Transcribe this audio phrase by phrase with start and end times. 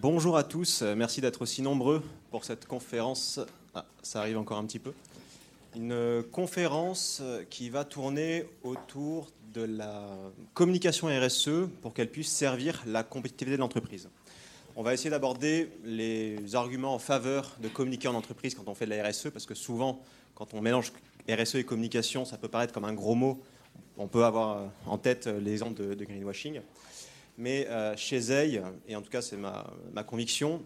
[0.00, 3.38] bonjour à tous, merci d'être aussi nombreux pour cette conférence.
[3.74, 4.92] Ah, ça arrive encore un petit peu.
[5.76, 10.06] Une conférence qui va tourner autour de la
[10.54, 14.08] communication RSE pour qu'elle puisse servir la compétitivité de l'entreprise.
[14.74, 18.86] On va essayer d'aborder les arguments en faveur de communiquer en entreprise quand on fait
[18.86, 20.02] de la RSE, parce que souvent,
[20.34, 20.92] quand on mélange
[21.28, 23.42] RSE et communication, ça peut paraître comme un gros mot.
[23.98, 26.62] On peut avoir en tête l'exemple de, de greenwashing.
[27.40, 29.64] Mais euh, chez Zeil, et en tout cas c'est ma,
[30.06, 30.62] conviction,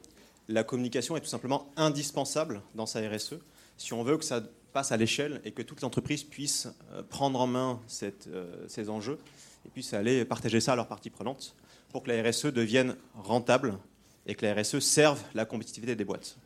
[0.49, 3.35] la communication est tout simplement indispensable dans sa RSE
[3.77, 4.43] si on veut que ça
[4.73, 9.21] passe à l'échelle et que toute l'entreprise puisse euh, prendre en main euh, ces enjeux
[9.65, 11.55] et puisse aller partager ça à leurs parties prenantes
[11.91, 13.79] pour que la RSE devienne rentable
[14.27, 16.37] et que la RSE serve la compétitivité des boîtes.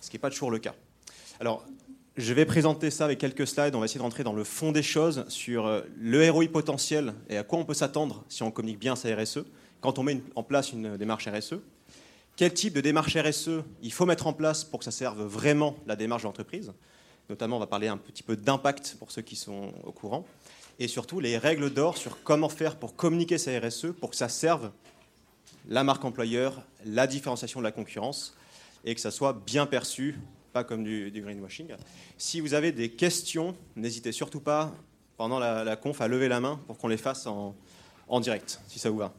[0.00, 0.74] Ce qui n'est pas toujours le cas.
[1.38, 1.64] Alors,
[2.16, 3.76] je vais présenter ça avec quelques slides.
[3.76, 7.36] On va essayer de rentrer dans le fond des choses sur le ROI potentiel et
[7.36, 9.44] à quoi on peut s'attendre si on communique bien sa RSE
[9.80, 11.54] quand on met en place une démarche RSE.
[12.36, 15.76] Quel type de démarche RSE il faut mettre en place pour que ça serve vraiment
[15.86, 16.72] la démarche de l'entreprise
[17.28, 20.26] Notamment, on va parler un petit peu d'impact pour ceux qui sont au courant.
[20.80, 24.28] Et surtout, les règles d'or sur comment faire pour communiquer sa RSE pour que ça
[24.28, 24.70] serve
[25.68, 28.36] la marque employeur, la différenciation de la concurrence
[28.84, 30.18] et que ça soit bien perçu,
[30.52, 31.68] pas comme du, greenwashing.
[32.16, 34.72] Si vous avez des questions, n'hésitez surtout pas
[35.16, 38.90] pendant la, conf à lever la main pour qu'on les fasse en direct, si ça
[38.90, 39.12] vous va.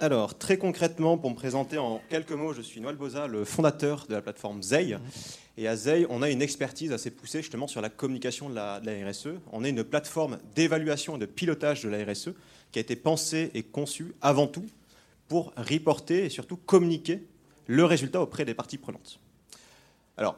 [0.00, 4.06] Alors, très concrètement, pour me présenter en quelques mots, je suis Noël Boza, le fondateur
[4.08, 4.98] de la plateforme Zeil.
[5.56, 8.80] Et à Zeil, on a une expertise assez poussée justement sur la communication de la,
[8.80, 9.28] RSE.
[9.52, 12.30] On est une plateforme d'évaluation et de pilotage de la RSE
[12.72, 14.66] qui a été pensée et conçue avant tout
[15.28, 17.28] pour reporter et surtout communiquer
[17.68, 19.20] le résultat auprès des parties prenantes.
[20.16, 20.36] Alors,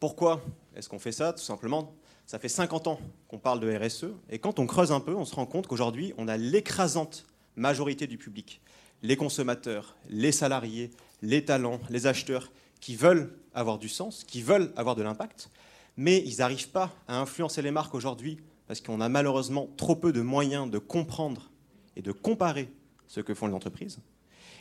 [0.00, 0.40] pourquoi
[0.74, 1.94] est-ce qu'on fait ça Tout simplement,
[2.24, 5.26] ça fait 50 ans qu'on parle de RSE, et quand on creuse un peu, on
[5.26, 8.62] se rend compte qu'aujourd'hui, on a l'écrasante majorité du public
[9.02, 10.90] les consommateurs, les salariés,
[11.22, 15.50] les talents, les acheteurs qui veulent avoir du sens, qui veulent avoir de l'impact,
[15.96, 20.12] mais ils n'arrivent pas à influencer les marques aujourd'hui parce qu'on a malheureusement trop peu
[20.12, 21.50] de moyens de comprendre
[21.96, 22.70] et de comparer
[23.08, 23.98] ce que font les entreprises.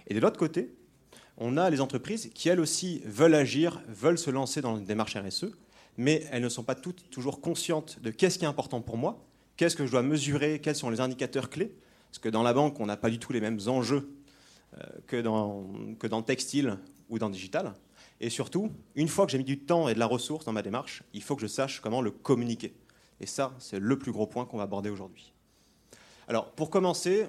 [0.08, 0.74] Et de l'autre côté,
[1.38, 5.16] on a les entreprises qui, elles aussi, veulent agir, veulent se lancer dans une démarche
[5.16, 5.52] RSE,
[5.98, 9.24] mais elles ne sont pas toutes toujours conscientes de qu'est-ce qui est important pour moi,
[9.58, 11.76] qu'est-ce que je dois mesurer, quels sont les indicateurs clés,
[12.10, 14.10] parce que dans la banque, on n'a pas du tout les mêmes enjeux
[15.08, 15.66] que dans,
[16.00, 16.78] que le textile
[17.10, 17.74] ou dans le digital.
[18.20, 20.62] Et surtout, une fois que j'ai mis du temps et de la ressource dans ma
[20.62, 22.74] démarche, il faut que je sache comment le communiquer.
[23.20, 25.34] Et ça, c'est le plus gros point qu'on va aborder aujourd'hui.
[26.28, 27.28] Alors, pour commencer,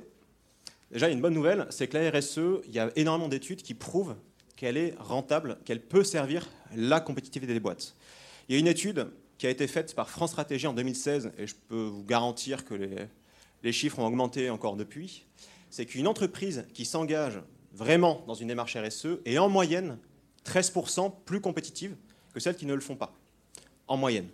[0.91, 3.29] déjà, il y a une bonne nouvelle, c'est que la RSE, il y a énormément
[3.29, 4.17] d'études qui prouvent
[4.57, 7.95] qu'elle est rentable, qu'elle peut servir la compétitivité des boîtes.
[8.49, 11.47] Il y a une étude qui a été faite par France Stratégie en 2016, et
[11.47, 12.75] je peux vous garantir que
[13.63, 15.27] les chiffres ont augmenté encore depuis
[15.71, 17.41] c'est qu'une entreprise qui s'engage
[17.73, 19.99] vraiment dans une démarche RSE est en moyenne
[20.45, 21.97] 13% plus compétitive
[22.33, 23.15] que celles qui ne le font pas.
[23.87, 24.29] En moyenne.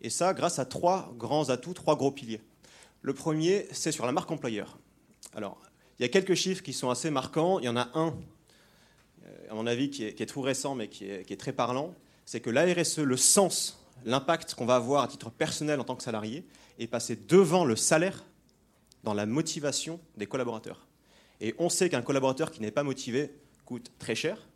[0.00, 2.40] Et ça, grâce à trois grands atouts, trois gros piliers.
[3.02, 4.78] Le premier, c'est sur la marque employeur.
[5.34, 5.60] Alors,
[5.98, 7.58] il y a quelques chiffres qui sont assez marquants.
[7.58, 8.14] Il y en a un,
[9.24, 11.94] euh, à mon avis, qui est, tout récent, mais qui est, qui est très parlant.
[12.24, 15.96] C'est que la RSE, le sens, l'impact qu'on va avoir à titre personnel en tant
[15.96, 16.44] que salarié,
[16.78, 18.24] est passé devant le salaire
[19.02, 20.86] dans la motivation des collaborateurs.
[21.40, 24.48] Et on sait qu'un collaborateur qui n'est pas motivé coûte très cher.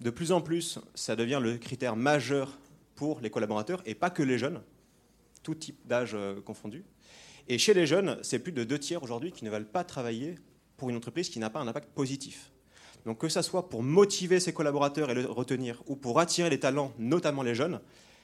[0.00, 2.58] De plus en plus, ça devient le critère majeur
[2.94, 4.60] pour les collaborateurs, et pas que les jeunes,
[5.42, 6.84] tout type d'âge euh, confondu.
[7.48, 10.34] Et chez les jeunes, c'est plus de deux tiers aujourd'hui qui ne veulent pas travailler
[10.76, 12.50] pour une entreprise qui n'a pas un impact positif.
[13.06, 16.60] Donc que ce soit pour motiver ses collaborateurs et le retenir, ou pour attirer les
[16.60, 17.80] talents, notamment les jeunes,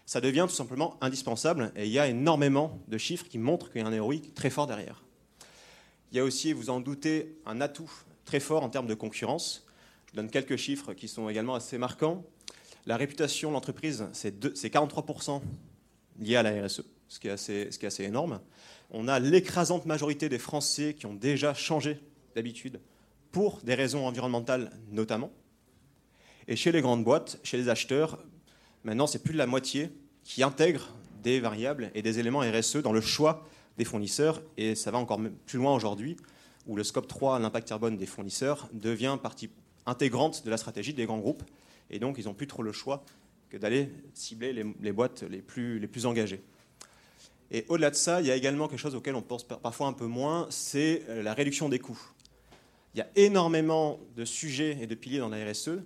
[0.07, 3.81] ça devient tout simplement indispensable et il y a énormément de chiffres qui montrent qu'il
[3.81, 5.03] y a un héroïque très fort derrière.
[6.13, 7.91] Il y a aussi, vous en doutez, un atout
[8.25, 9.67] très fort en termes de concurrence.
[10.11, 12.25] Je donne quelques chiffres qui sont également assez marquants.
[12.87, 15.41] La réputation de l'entreprise, c'est 43%
[16.21, 16.83] lié à la RSE,
[17.31, 18.41] assez, ce qui est assez énorme.
[18.91, 21.99] On a l'écrasante majorité des Français qui ont déjà changé
[22.37, 22.81] d'habitude
[23.33, 25.33] pour des raisons environnementales notamment.
[26.47, 28.19] Et chez les grandes boîtes, chez les acheteurs,
[28.85, 29.91] Maintenant, c'est plus de la moitié
[30.25, 30.93] qui intègre
[31.23, 33.47] des variables et des éléments RSE dans le choix
[33.79, 34.43] des fournisseurs.
[34.57, 36.17] Et ça va encore plus loin aujourd'hui,
[36.67, 39.51] où le scope 3, l'impact carbone des fournisseurs, devient partie
[39.87, 41.43] intégrante de la stratégie des grands groupes.
[41.91, 43.05] Et donc, ils n'ont plus trop le choix
[43.51, 46.43] que d'aller cibler les, boîtes les plus, les plus engagées.
[47.51, 49.93] Et au-delà de ça, il y a également quelque chose auquel on pense parfois un
[49.93, 52.01] peu moins, c'est euh, la réduction des coûts.
[52.95, 55.83] Il y a énormément de sujets et de piliers dans la RSE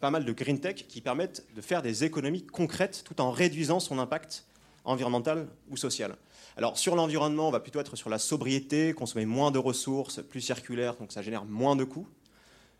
[0.00, 3.80] pas mal de green tech qui permettent de faire des économies concrètes tout en réduisant
[3.80, 4.46] son impact
[4.84, 6.16] environnemental ou social.
[6.56, 10.40] Alors sur l'environnement, on va plutôt être sur la sobriété, consommer moins de ressources, plus
[10.40, 12.06] circulaire, donc ça génère moins de coûts.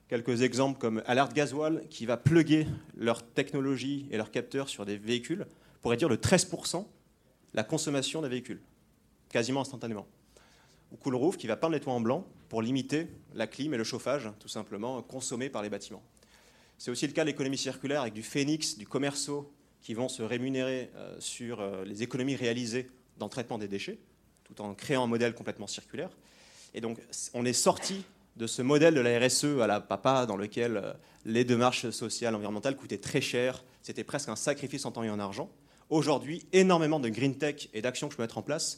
[0.09, 2.67] Quelques exemples comme Alert Gasoil qui va pluguer
[2.97, 5.47] leur technologie et leurs capteurs sur des véhicules
[5.81, 6.87] pour réduire de 13%
[7.55, 8.61] la consommation des véhicules,
[9.31, 10.07] quasiment instantanément.
[10.93, 13.85] Ou Coolroof qui va peindre les toits en blanc pour limiter la clim et le
[13.85, 16.03] chauffage, tout simplement, consommés par les bâtiments.
[16.85, 19.51] C'est aussi le cas de l'économie circulaire avec du Phoenix, du Commerceau,
[19.81, 23.99] qui vont se rémunérer euh, sur euh, les économies réalisées dans le traitement des déchets,
[24.45, 26.11] tout en créant un modèle complètement circulaire.
[26.75, 26.99] Et donc,
[27.33, 28.05] on est sorti
[28.37, 30.93] de ce modèle de la RSE à la papa, dans lequel euh,
[31.25, 35.19] les démarches sociales, environnementales coûtaient très cher, c'était presque un sacrifice en temps et en
[35.19, 35.49] argent.
[35.89, 38.77] Aujourd'hui, énormément de green tech et d'actions que je peux mettre en place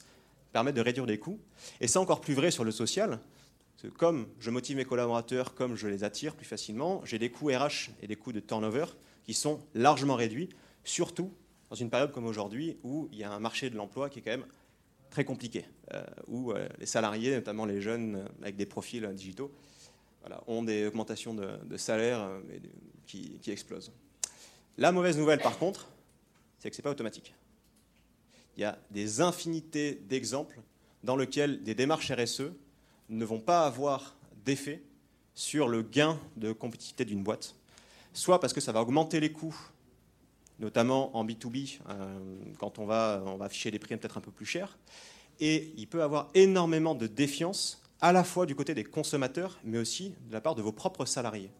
[0.52, 1.40] permettent de réduire les coûts.
[1.80, 3.18] Et c'est encore plus vrai sur le social.
[3.90, 7.90] Comme je motive mes collaborateurs, comme je les attire plus facilement, j'ai des coûts RH
[8.02, 8.86] et des coûts de turnover
[9.24, 10.48] qui sont largement réduits,
[10.84, 11.32] surtout
[11.70, 14.22] dans une période comme aujourd'hui où il y a un marché de l'emploi qui est
[14.22, 14.46] quand même
[15.10, 19.52] très compliqué, euh, où euh, les salariés, notamment les jeunes euh, avec des profils digitaux,
[20.48, 22.28] ont des augmentations de, salaire
[23.06, 23.92] qui, qui, explosent.
[24.76, 25.86] La mauvaise nouvelle, par contre,
[26.58, 27.32] c'est que ce n'est pas automatique.
[28.56, 30.60] Il y a des infinités d'exemples
[31.04, 32.50] dans lesquels des démarches RSE
[33.08, 34.82] ne vont pas avoir d'effet
[35.34, 37.54] sur le gain de compétitivité d'une boîte,
[38.12, 39.56] soit parce que ça va augmenter les coûts
[40.58, 42.18] notamment en B2B, euh,
[42.58, 44.78] quand on va, on va afficher des prix peut-être un peu plus chers.
[45.40, 49.78] Et il peut avoir énormément de défiance, à la fois du côté des consommateurs, mais
[49.78, 51.50] aussi de la part de vos propres salariés,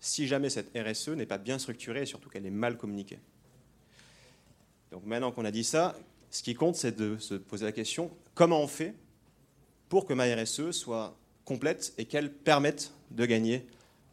[0.00, 3.18] si jamais cette RSE n'est pas bien structurée et surtout qu'elle est mal communiquée.
[4.90, 5.96] Donc maintenant qu'on a dit ça,
[6.30, 8.94] ce qui compte, c'est de se poser la question, comment on fait
[9.94, 13.64] pour que ma RSE soit complète et qu'elle permette de gagner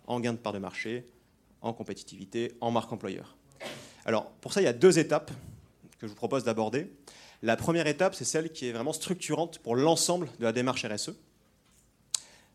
[0.05, 1.07] en gain de part de marché,
[1.63, 3.35] en compétitivité, en marque employeur
[4.05, 5.31] alors, pour ça, il y a deux étapes
[5.97, 6.91] que je vous propose d'aborder.
[7.41, 11.13] La première étape, c'est celle qui est vraiment structurante pour l'ensemble de la démarche RSE.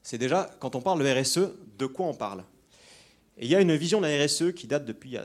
[0.05, 2.45] C'est déjà, quand on parle de RSE, de quoi on parle?
[3.39, 5.17] Il y a une vision de la RSE qui date depuis,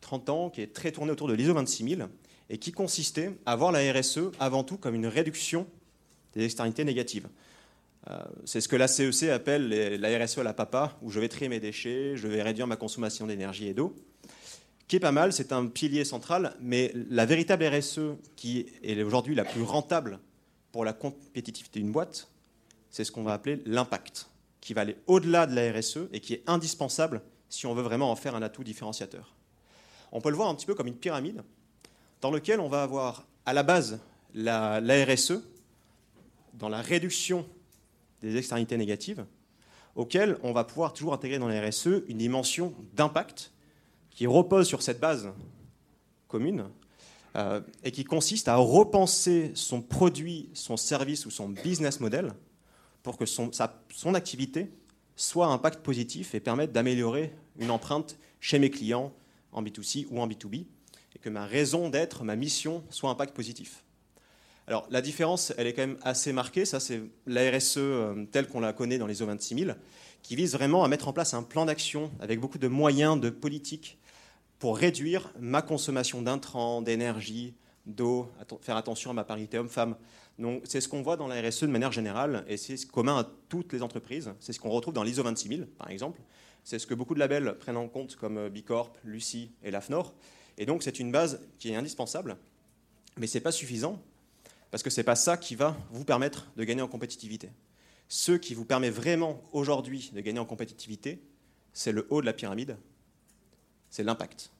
[0.00, 2.08] 30 ans, qui est très tournée autour de l'ISO 26000,
[2.48, 5.66] et qui consistait à voir la RSE avant tout comme une réduction
[6.34, 7.28] des externalités négatives.
[8.10, 9.68] Euh, c'est ce que la CEC e appelle
[10.00, 12.76] la RSE à la papa, où je vais trier mes déchets, je vais réduire ma
[12.76, 13.94] consommation d'énergie et d'eau
[14.90, 19.36] qui est pas mal, c'est un pilier central, mais la véritable RSE qui est aujourd'hui
[19.36, 20.18] la plus rentable
[20.72, 22.28] pour la compétitivité d'une boîte,
[22.90, 24.28] c'est ce qu'on va appeler l'impact,
[24.60, 28.10] qui va aller au-delà de la RSE et qui est indispensable si on veut vraiment
[28.10, 29.36] en faire un atout différenciateur.
[30.10, 31.44] On peut le voir un petit peu comme une pyramide
[32.20, 34.00] dans laquelle on va avoir à la base
[34.34, 35.34] la, la RSE,
[36.54, 37.46] dans la réduction
[38.20, 39.24] des externalités négatives,
[39.94, 43.52] auquel on va pouvoir toujours intégrer dans la RSE une dimension d'impact
[44.10, 45.32] qui repose sur cette base
[46.28, 46.66] commune
[47.36, 52.32] euh, et qui consiste à repenser son produit, son service ou son business model
[53.02, 53.50] pour que son,
[54.14, 54.70] activité
[55.16, 59.12] soit un impact positif et permette d'améliorer une empreinte chez mes clients
[59.52, 60.66] en B2C ou en B2B
[61.14, 63.84] et que ma raison d'être, ma mission soit impact positif.
[64.70, 68.46] Alors la différence, elle est quand même assez marquée, ça c'est la RSE euh, telle
[68.46, 69.74] qu'on la connaît dans les O26000,
[70.22, 73.30] qui vise vraiment à mettre en place un plan d'action avec beaucoup de moyens, de
[73.30, 73.98] politiques
[74.60, 78.30] pour réduire ma consommation d'intrants, d'énergie, d'eau,
[78.60, 79.96] faire attention à ma parité homme-femme.
[80.38, 83.28] Donc, c'est ce qu'on voit dans la RSE de manière générale et c'est commun à
[83.48, 84.30] toutes les entreprises.
[84.38, 86.20] C'est ce qu'on retrouve dans l'ISO 26000, par exemple.
[86.62, 90.14] C'est ce que beaucoup de labels prennent en compte, comme euh, Bicorp, Lucie et l'AFNOR.
[90.58, 92.36] Et donc, c'est une base qui est indispensable,
[93.16, 94.00] mais ce n'est pas suffisant
[94.70, 97.50] parce que ce n'est pas ça qui va vous permettre de gagner en compétitivité.
[98.08, 101.22] Ce qui vous permet vraiment aujourd'hui de gagner en compétitivité,
[101.72, 102.76] c'est le haut de la pyramide,
[103.90, 104.50] c'est l'impact.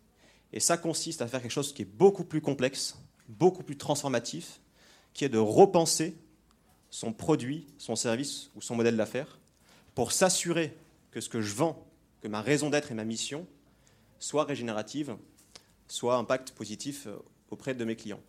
[0.53, 2.97] Et ça consiste à faire quelque chose qui est beaucoup plus complexe,
[3.29, 4.61] beaucoup plus transformatif,
[5.13, 6.17] qui est de repenser
[6.91, 9.39] son produit, son service ou son modèle d'affaires
[9.95, 10.77] pour s'assurer
[11.11, 11.87] que ce que je vends,
[12.21, 13.47] que ma raison d'être et ma mission
[14.19, 15.17] soit régénérative,
[15.89, 17.17] soit impact positif euh,
[17.51, 18.21] auprès de mes clients.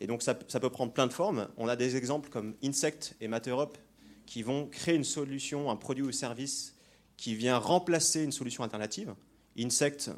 [0.00, 1.48] Et donc ça, peut prendre plein de formes.
[1.56, 3.78] On a des exemples comme Insect et MatterUp
[4.26, 6.74] qui vont créer une solution, un produit ou service
[7.16, 9.14] qui vient remplacer une solution alternative.
[9.58, 10.10] Insect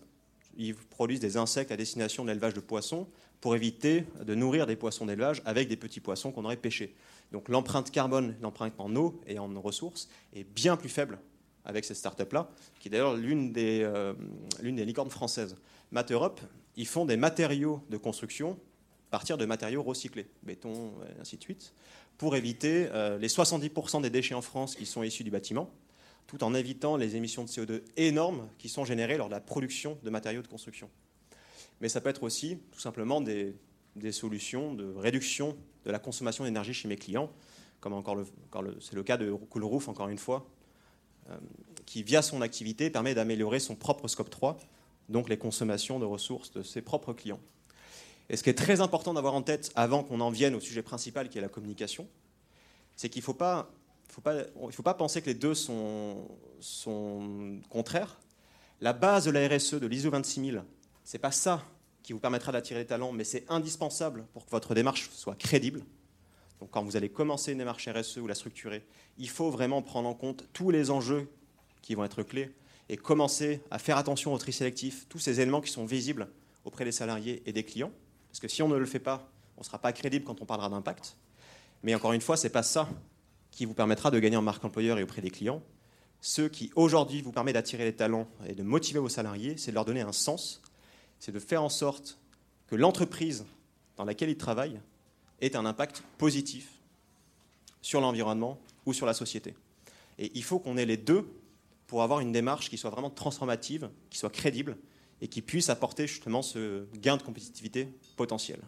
[0.57, 3.07] ils produisent des insectes à destination de l'élevage de poissons
[3.41, 6.95] pour éviter de nourrir des poissons d'élevage avec des petits poissons qu'on aurait pêchés.
[7.33, 11.19] Donc l'empreinte carbone, l'empreinte en eau et en ressources est bien plus faible
[11.65, 14.15] avec cette start-up-là, qui est d'ailleurs l'une des, euh,
[14.63, 15.57] des, licornes françaises.
[15.91, 16.41] MatterUp,
[16.77, 18.57] ils font des matériaux de construction
[19.17, 21.73] partir de matériaux recyclés, béton, et ainsi de suite,
[22.19, 25.71] pour éviter euh, les 70% des déchets en France qui sont issus du bâtiment
[26.27, 29.97] tout en évitant les émissions de CO2 énormes qui sont générées lors de la production
[30.03, 30.91] de matériaux de construction.
[31.81, 33.55] Mais ça peut être aussi tout simplement des
[34.13, 35.57] solutions de réduction
[35.87, 37.33] de la consommation d'énergie chez mes clients,
[37.81, 38.19] comme encore,
[38.81, 40.47] c'est le cas de Coolroof, encore une fois,
[41.31, 41.39] euh,
[41.87, 44.59] qui, via son activité, permet d'améliorer son propre scope 3,
[45.09, 47.41] donc les consommations de ressources de ses propres clients.
[48.29, 50.83] Et ce qui est très important d'avoir en tête avant qu'on en vienne au sujet
[50.83, 52.09] principal qui est la communication,
[52.97, 53.69] c'est qu'il ne faut pas,
[54.95, 56.29] penser que les deux sont,
[56.61, 58.19] sont contraires.
[58.81, 60.65] La base de la RSE, de l'ISO 26000,
[61.05, 61.63] ce n'est pas ça
[62.03, 65.85] qui vous permettra d'attirer les talents, mais c'est indispensable pour que votre démarche soit crédible.
[66.61, 68.85] Donc quand vous allez commencer une démarche RSE ou la structurer,
[69.19, 71.29] il faut vraiment prendre en compte tous les enjeux
[71.83, 72.55] qui vont être clés
[72.89, 76.29] et commencer à faire attention au tri sélectif, tous ces éléments qui sont visibles
[76.65, 77.93] auprès des salariés et des clients.
[78.37, 79.27] Parce que si on ne le fait pas,
[79.57, 81.17] on ne sera pas crédible quand on parlera d'impact.
[81.83, 82.87] Mais encore une fois, ce n'est pas ça
[83.51, 85.63] qui vous permettra de gagner en marque employeur et auprès des clients.
[86.21, 89.75] Ce qui aujourd'hui vous permet d'attirer les talents et de motiver vos salariés, c'est de
[89.75, 90.61] leur donner un sens,
[91.19, 92.19] c'est de faire en sorte
[92.67, 93.47] que l'entreprise
[93.97, 94.83] dans laquelle ils travaillent
[95.41, 96.69] ait un impact positif
[97.81, 99.55] sur l'environnement ou sur la société.
[100.19, 101.27] Et il faut qu'on ait les deux
[101.87, 104.77] pour avoir une démarche qui soit vraiment transformative, qui soit crédible
[105.21, 108.61] et qui puisse apporter justement ce gain de compétitivité potentiel.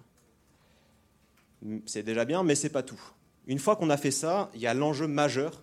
[1.86, 3.00] C'est déjà bien, mais ce n'est pas tout.
[3.46, 5.62] Une fois qu'on a fait ça, il y a l'enjeu majeur,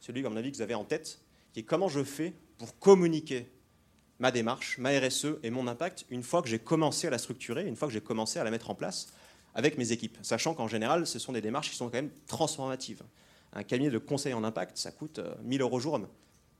[0.00, 1.20] celui, comme mon avis, que vous avez en tête,
[1.52, 3.50] qui est comment je fais pour communiquer
[4.18, 7.66] ma démarche, ma RSE et mon impact une fois que j'ai commencé à la structurer,
[7.66, 9.12] une fois que j'ai commencé à la mettre en place
[9.54, 13.02] avec mes équipes, sachant qu'en général, ce sont des démarches qui sont quand même transformatives.
[13.52, 16.00] Un cabinet de conseil en impact, ça coûte 1000 euh, euros jour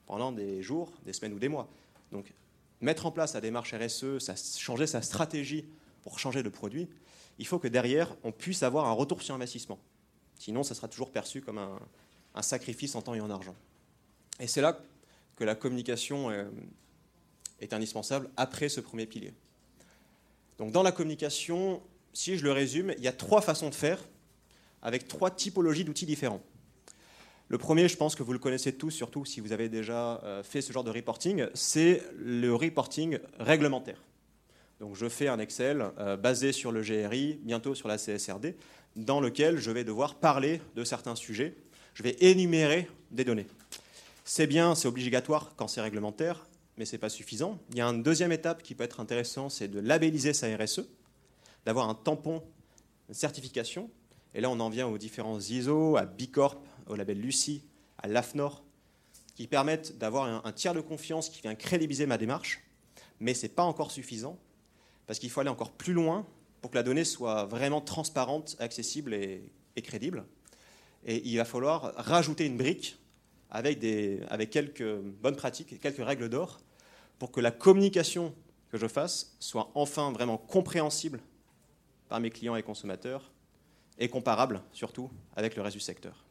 [0.07, 1.69] pendant des jours, des semaines ou des mois.
[2.11, 2.35] Donc,
[2.83, 4.19] mettre en place la démarche RSE,
[4.59, 5.65] changer sa stratégie
[6.03, 6.89] pour changer de produit,
[7.39, 9.79] il faut que derrière, on puisse avoir un retour sur investissement.
[10.39, 13.55] Sinon, ça sera toujours perçu comme un, sacrifice en temps et en argent.
[14.41, 14.81] Et c'est là
[15.37, 16.47] que la communication est,
[17.61, 19.33] est indispensable après ce premier pilier.
[20.59, 21.81] Donc, dans la communication,
[22.13, 23.99] si je le résume, il y a trois façons de faire
[24.83, 26.43] avec trois typologies d'outils différents.
[27.53, 30.43] Le premier, je pense que vous le connaissez tous, surtout si vous avez déjà euh,
[30.43, 34.03] fait ce genre de reporting, c'est le reporting réglementaire.
[34.81, 38.57] Donc je fais un Excel euh, basé sur le GRI, bientôt sur la CSRD,
[38.97, 41.55] dans lequel je vais devoir parler de certains sujets.
[41.93, 43.47] Je vais énumérer des données.
[44.25, 46.47] C'est bien, c'est obligatoire quand c'est réglementaire,
[46.79, 47.59] mais ce n'est pas suffisant.
[47.73, 50.89] Il y a une deuxième étape qui peut être intéressante, c'est de labelliser sa RSE
[51.67, 52.43] d'avoir un tampon,
[53.11, 53.91] une certification.
[54.35, 56.57] Et là, on en vient aux différents ISO, à Bicorp,
[56.87, 57.63] au label Lucie,
[57.99, 58.63] à l'AFNOR,
[59.35, 62.63] qui permettent d'avoir un, tiers de confiance qui vient crédibiliser ma démarche.
[63.21, 64.39] Mais ce n'est pas encore suffisant,
[65.07, 66.27] parce qu'il faut aller encore plus loin
[66.61, 70.25] pour que la donnée soit vraiment transparente, accessible et, crédible.
[71.05, 72.99] Et il va falloir rajouter une brique
[73.51, 76.61] avec, des, avec quelques bonnes pratiques, quelques règles d'or,
[77.19, 78.35] pour que la communication
[78.71, 81.21] que je fasse soit enfin vraiment compréhensible
[82.09, 83.31] par mes clients et consommateurs
[83.99, 86.22] et comparable surtout avec le reste du secteur.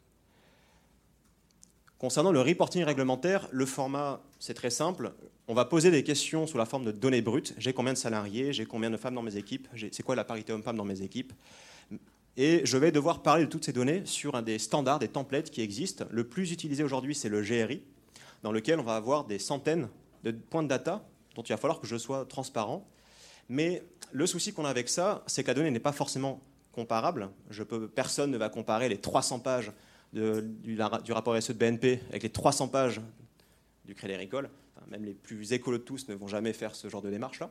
[2.02, 5.12] Concernant le reporting réglementaire, le format, c'est très simple.
[5.46, 7.54] On va poser des questions sous la forme de données brutes.
[7.58, 8.52] J'ai combien de salariés?
[8.52, 9.68] J'ai combien de femmes dans mes équipes?
[9.92, 11.32] C'est quoi la parité homme-femme dans mes équipes?
[12.36, 15.48] Et je vais devoir parler de toutes ces données sur un des standards, des templates
[15.48, 16.04] qui existent.
[16.10, 17.84] Le plus utilisé aujourd'hui, c'est le GRI,
[18.42, 19.88] dans lequel on va avoir des centaines
[20.24, 21.06] de points de data
[21.36, 22.84] dont il va falloir que je sois transparent.
[23.48, 26.40] Mais le souci qu'on a avec ça, c'est que la donnée n'est pas forcément
[26.72, 27.30] comparable.
[27.94, 29.70] Personne ne va comparer les 300 pages
[30.12, 33.00] du, rapport SE de BNP avec les 300 pages
[33.84, 34.50] du Crédit Agricole.
[34.90, 37.50] même les plus écolos de tous ne vont jamais faire ce genre de démarche-là.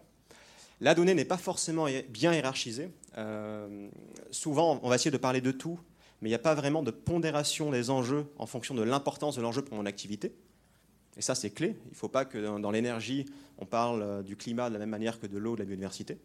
[0.79, 2.89] La donnée n'est pas forcément bien hiérarchisée.
[3.17, 3.87] Euh,
[4.31, 5.79] souvent, on va essayer de parler de tout,
[6.21, 9.41] mais il n'y a pas vraiment de pondération des enjeux en fonction de l'importance de
[9.41, 10.33] l'enjeu pour mon activité.
[11.17, 11.75] Et ça, c'est clé.
[11.85, 13.25] Il ne faut pas que dans l'énergie,
[13.59, 16.17] on parle euh, du climat de la même manière que de l'eau, de la biodiversité.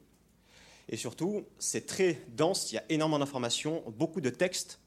[0.89, 4.81] Et surtout, c'est très dense, il y a énormément d'informations, beaucoup de textes.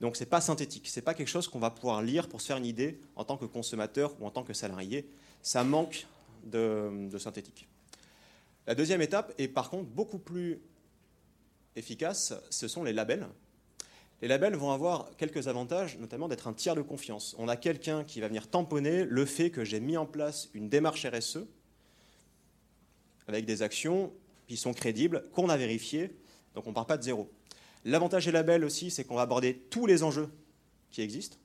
[0.00, 2.40] Donc ce n'est pas synthétique, ce n'est pas quelque chose qu'on va pouvoir lire pour
[2.40, 5.08] se faire une idée en tant que consommateur ou en tant que salarié.
[5.42, 6.06] Ça manque
[6.44, 7.68] de, synthétique.
[8.66, 10.60] La deuxième étape est par contre beaucoup plus
[11.74, 13.26] efficace, ce sont les labels.
[14.20, 17.36] Les labels vont avoir quelques avantages, notamment d'être un tiers de confiance.
[17.38, 20.68] On a quelqu'un qui va venir tamponner le fait que j'ai mis en place une
[20.68, 21.38] démarche RSE
[23.28, 24.12] avec des actions
[24.48, 26.16] qui sont crédibles, qu'on a vérifiés,
[26.54, 27.30] donc on ne part pas de zéro.
[27.88, 30.28] L'avantage des labels aussi, c'est qu'on va aborder tous les enjeux
[30.90, 31.38] qui existent.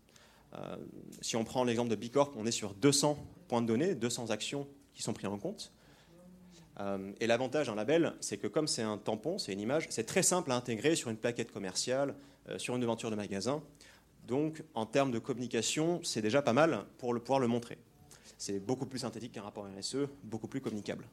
[0.56, 0.76] Euh,
[1.22, 4.68] si on prend l'exemple de Bicorp, on est sur 200 points de données, 200 actions
[4.94, 5.72] qui sont prises en compte.
[6.82, 10.04] Euh, et l'avantage d'un label, c'est que comme c'est un tampon, c'est une image, c'est
[10.04, 12.14] très simple à intégrer sur une plaquette commerciale,
[12.50, 13.64] euh, sur une devanture de magasin.
[14.28, 17.78] Donc, en termes de communication, c'est déjà pas mal pour pouvoir le montrer.
[18.38, 21.06] C'est beaucoup plus synthétique qu'un rapport RSE, beaucoup plus communicable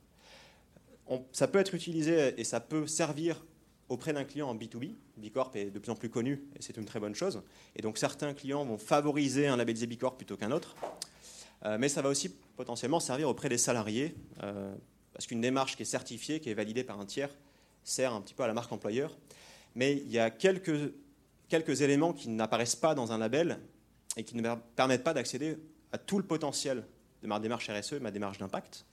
[1.32, 3.44] ça peut être utilisé et ça peut servir
[3.90, 4.94] auprès d'un client en B2B.
[5.18, 7.42] Bicorp est de plus en plus connu et c'est une très bonne chose.
[7.76, 10.74] Et donc certains clients vont favoriser un labellisé Bicorp plutôt qu'un autre.
[11.66, 14.74] Euh, mais ça va aussi potentiellement servir auprès des salariés, euh,
[15.12, 17.36] parce qu'une démarche qui est certifiée, qui est validée par un tiers,
[17.84, 19.14] sert un petit peu à la marque employeur.
[19.74, 20.92] Mais il y a quelques,
[21.52, 23.58] éléments qui n'apparaissent pas dans un label
[24.16, 25.58] et qui ne permettent pas d'accéder
[25.92, 26.86] à tout le potentiel
[27.22, 28.86] de ma démarche RSE, ma démarche d'impact.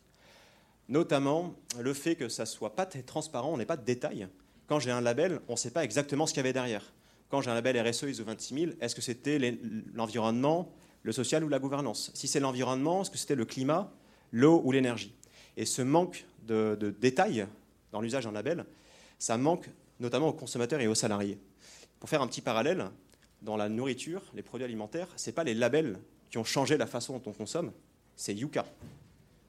[0.89, 4.27] Notamment le fait que ça ne soit pas transparent, on n'est pas de détails.
[4.67, 6.93] Quand j'ai un label, on ne sait pas exactement ce qu'il y avait derrière.
[7.29, 9.57] Quand j'ai un label RSE ISO 26000, est-ce que c'était
[9.93, 10.71] l'environnement,
[11.03, 12.11] le social ou la gouvernance?
[12.13, 13.91] Si c'est l'environnement, est-ce que c'était le climat,
[14.31, 15.13] l'eau ou l'énergie?
[15.55, 17.47] Et ce manque de, détails
[17.91, 18.65] dans l'usage d'un label,
[19.19, 19.69] ça manque
[19.99, 21.39] notamment aux consommateurs et aux salariés.
[21.99, 22.89] Pour faire un petit parallèle,
[23.41, 26.87] dans la nourriture, les produits alimentaires, ce n'est pas les labels qui ont changé la
[26.87, 27.71] façon dont on consomme,
[28.15, 28.65] c'est Yuka.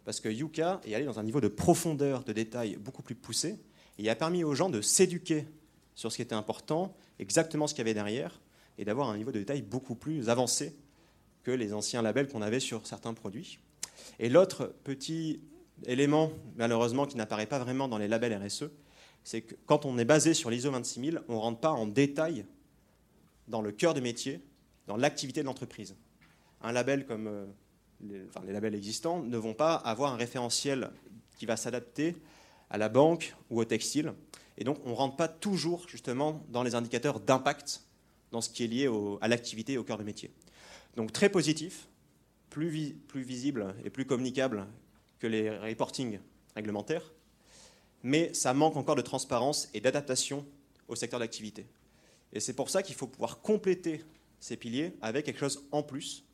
[0.05, 3.59] Parce que Yuka est allé dans un niveau de profondeur, de détail beaucoup plus poussé,
[3.99, 5.47] et il a permis aux gens de s'éduquer
[5.95, 8.41] sur ce qui était important, exactement ce qu'il y avait derrière,
[8.79, 10.77] et d'avoir un niveau de détail beaucoup plus avancé
[11.43, 13.59] que les anciens labels qu'on avait sur certains produits.
[14.21, 15.41] Et l'autre petit
[15.87, 18.71] élément, malheureusement, qui n'apparaît pas vraiment dans les labels RSE,
[19.25, 22.45] c'est que quand on est basé sur l'ISO 26000, on ne rentre pas en détail
[23.49, 24.41] dans le cœur de métier,
[24.87, 25.97] dans l'activité de l'entreprise.
[26.63, 27.47] Un label comme euh,
[28.01, 30.91] les, les, labels existants ne vont pas avoir un référentiel
[31.37, 32.15] qui va s'adapter
[32.71, 34.13] à la banque ou au textile.
[34.57, 37.83] Et donc, on ne rentre pas toujours justement dans les indicateurs d'impact
[38.31, 40.31] dans ce qui est lié à l'activité et au cœur de métier.
[40.97, 41.89] Donc, très positif,
[42.51, 44.67] plus, plus visible et plus communicable
[45.19, 46.19] que les reportings
[46.55, 47.13] réglementaires,
[48.03, 50.45] mais ça manque encore de transparence et d'adaptation
[50.89, 51.67] au secteur d'activité.
[52.33, 54.05] Et c'est pour ça qu'il faut pouvoir compléter
[54.41, 56.25] ces piliers avec quelque chose en plus,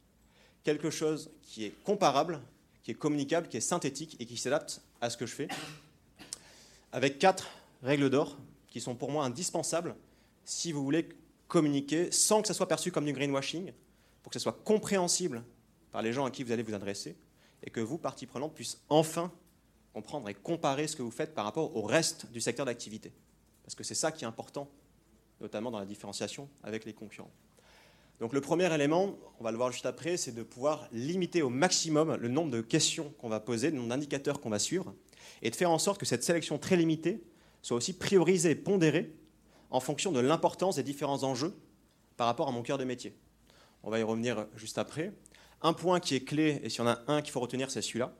[0.62, 2.40] quelque chose qui est comparable,
[2.82, 5.48] qui est communicable, qui est synthétique et qui s'adapte à ce que je fais,
[6.94, 7.48] avec quatre
[7.82, 9.96] règles d'or qui sont pour moi indispensables
[10.44, 11.08] si vous voulez
[11.48, 13.72] communiquer sans que ça soit perçu comme du greenwashing,
[14.22, 15.42] pour que ce soit compréhensible
[15.90, 17.16] par les gens à qui vous allez vous adresser,
[17.64, 19.32] et que vous, partie prenante, puissiez enfin
[19.92, 23.12] comprendre et comparer ce que vous faites par rapport au reste du secteur d'activité.
[23.64, 24.68] Parce que c'est ça qui est important
[25.40, 27.32] notamment dans la différenciation avec les concurrents.
[28.20, 31.50] Donc le premier élément, on va le voir juste après, c'est de pouvoir limiter au
[31.50, 34.94] maximum le nombre de questions qu'on va poser, le nombre d'indicateurs qu'on va suivre,
[35.42, 37.22] et de faire en sorte que cette sélection très limitée
[37.62, 39.12] soit aussi priorisée et pondérée
[39.70, 41.54] en fonction de l'importance des différents enjeux
[42.16, 43.16] par rapport à mon cœur de métier.
[43.82, 45.12] On va y revenir juste après.
[45.62, 47.82] Un point qui est clé, et s'il y en a un qu'il faut retenir, c'est
[47.82, 48.14] celui-là.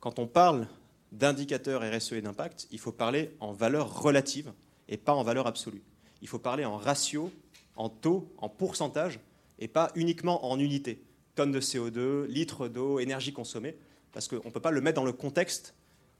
[0.00, 0.66] Quand on parle
[1.12, 4.52] d'indicateurs RSE et d'impact, il faut parler en valeur relative
[4.88, 5.82] et pas en valeur absolue
[6.24, 7.30] il faut parler en ratio,
[7.76, 9.20] en taux, en pourcentage,
[9.58, 11.04] et pas uniquement en unité.
[11.34, 13.76] Tonnes de CO2, litres d'eau, énergie consommée,
[14.10, 15.74] parce qu'on ne peut pas le mettre dans le contexte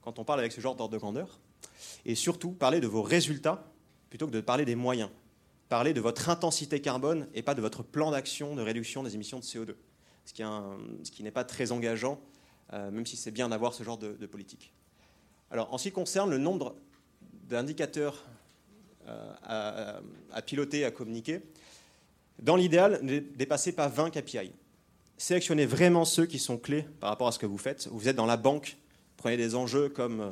[0.05, 1.39] quand on parle avec ce genre d'ordre de grandeur.
[2.05, 3.71] Et surtout, parler de vos résultats
[4.09, 5.09] plutôt que de parler des moyens.
[5.67, 9.39] Parler de votre intensité carbone et pas de votre plan d'action de réduction des émissions
[9.39, 9.75] de CO2.
[10.25, 10.31] Ce
[11.11, 12.21] qui, n'est pas très engageant,
[12.71, 14.73] euh, même si c'est bien d'avoir ce genre de, politique.
[15.49, 16.75] Alors, en ce qui concerne le nombre
[17.49, 18.23] d'indicateurs
[19.07, 19.99] euh,
[20.31, 21.41] à, piloter, à communiquer.
[22.41, 24.51] Dans l'idéal, ne dépassez pas 20 KPI.
[25.17, 27.87] Sélectionnez vraiment ceux qui sont clés par rapport à ce que vous faites.
[27.87, 28.77] Vous êtes dans la banque,
[29.17, 30.31] prenez des enjeux comme euh,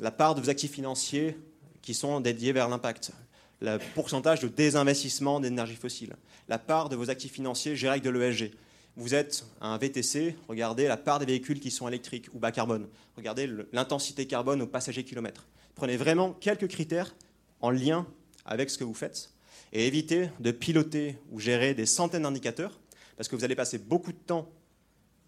[0.00, 1.36] la part de vos actifs financiers
[1.82, 3.12] qui sont dédiés vers l'impact,
[3.60, 6.14] le pourcentage de désinvestissement d'énergie fossile,
[6.48, 8.52] la part de vos actifs financiers gérés avec de l'ESG.
[8.96, 12.88] Vous êtes un VTC, regardez la part des véhicules qui sont électriques ou bas carbone.
[13.16, 15.46] Regardez l'intensité carbone au passager kilomètre.
[15.74, 17.14] Prenez vraiment quelques critères
[17.60, 18.06] en lien
[18.44, 19.30] avec ce que vous faites
[19.72, 22.80] et évitez de piloter ou gérer des centaines d'indicateurs
[23.16, 24.50] parce que vous allez passer beaucoup de temps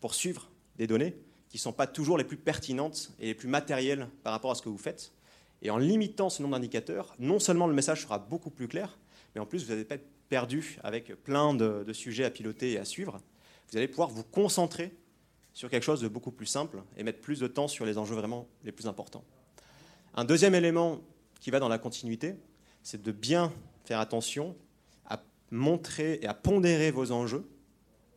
[0.01, 1.15] pour suivre des données
[1.51, 4.55] qui ne sont pas toujours les plus pertinentes et les plus matérielles par rapport à
[4.55, 5.13] ce que vous faites.
[5.63, 8.99] Et en limitant ce nombre d'indicateurs, non seulement le message sera beaucoup plus clair,
[9.35, 12.73] mais en plus vous n'allez pas être perdu avec plein de, de sujets à piloter
[12.73, 13.21] et à suivre.
[13.71, 14.95] Vous allez pouvoir vous concentrer
[15.53, 18.15] sur quelque chose de beaucoup plus simple et mettre plus de temps sur les enjeux
[18.15, 19.25] vraiment les plus importants.
[20.15, 21.01] Un deuxième élément
[21.41, 22.37] qui va dans la continuité,
[22.83, 23.53] c'est de bien
[23.85, 24.57] faire attention
[25.07, 27.49] à montrer et à pondérer vos enjeux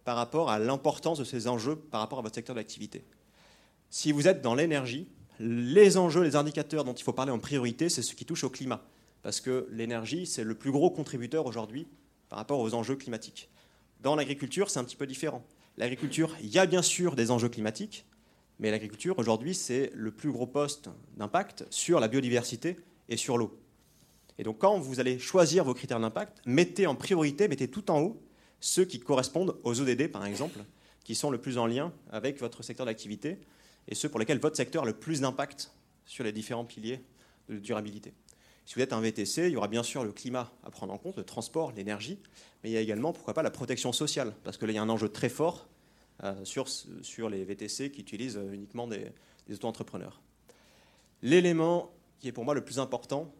[0.05, 3.03] par rapport à l'importance de ces enjeux par rapport à votre secteur d'activité.
[3.95, 5.07] Si vous êtes dans l'énergie,
[5.39, 8.49] les enjeux, les indicateurs dont il faut parler en priorité, c'est ce qui touche au
[8.49, 8.81] climat.
[9.21, 11.85] Parce que l'énergie, c'est le plus gros contributeur aujourd'hui
[12.27, 13.51] par rapport aux enjeux climatiques.
[14.01, 15.45] Dans l'agriculture, c'est un petit peu différent.
[15.77, 18.07] L'agriculture, il y a bien sûr des enjeux climatiques,
[18.57, 22.77] mais l'agriculture, aujourd'hui, c'est le plus gros poste d'impact sur la biodiversité
[23.09, 23.61] et sur l'eau.
[24.39, 28.01] Et donc quand vous allez choisir vos critères d'impact, mettez en priorité, mettez tout en
[28.01, 28.19] haut
[28.59, 30.57] ceux qui correspondent aux ODD par exemple,
[31.03, 33.37] qui sont le plus en lien avec votre secteur d'activité
[33.87, 35.71] et ceux pour lesquels votre secteur a le plus d'impact
[36.05, 37.01] sur les différents piliers
[37.49, 38.13] de durabilité.
[38.65, 40.97] Si vous êtes un VTC, il y aura bien sûr le climat à prendre en
[40.97, 42.19] compte, le transport, l'énergie,
[42.63, 44.79] mais il y a également, pourquoi pas, la protection sociale, parce que là, il y
[44.79, 45.67] a un enjeu très fort
[46.23, 49.11] euh, sur, sur les VTC qui utilisent euh, uniquement des,
[49.47, 50.21] des auto-entrepreneurs.
[51.21, 53.33] L'élément qui est pour moi le plus important,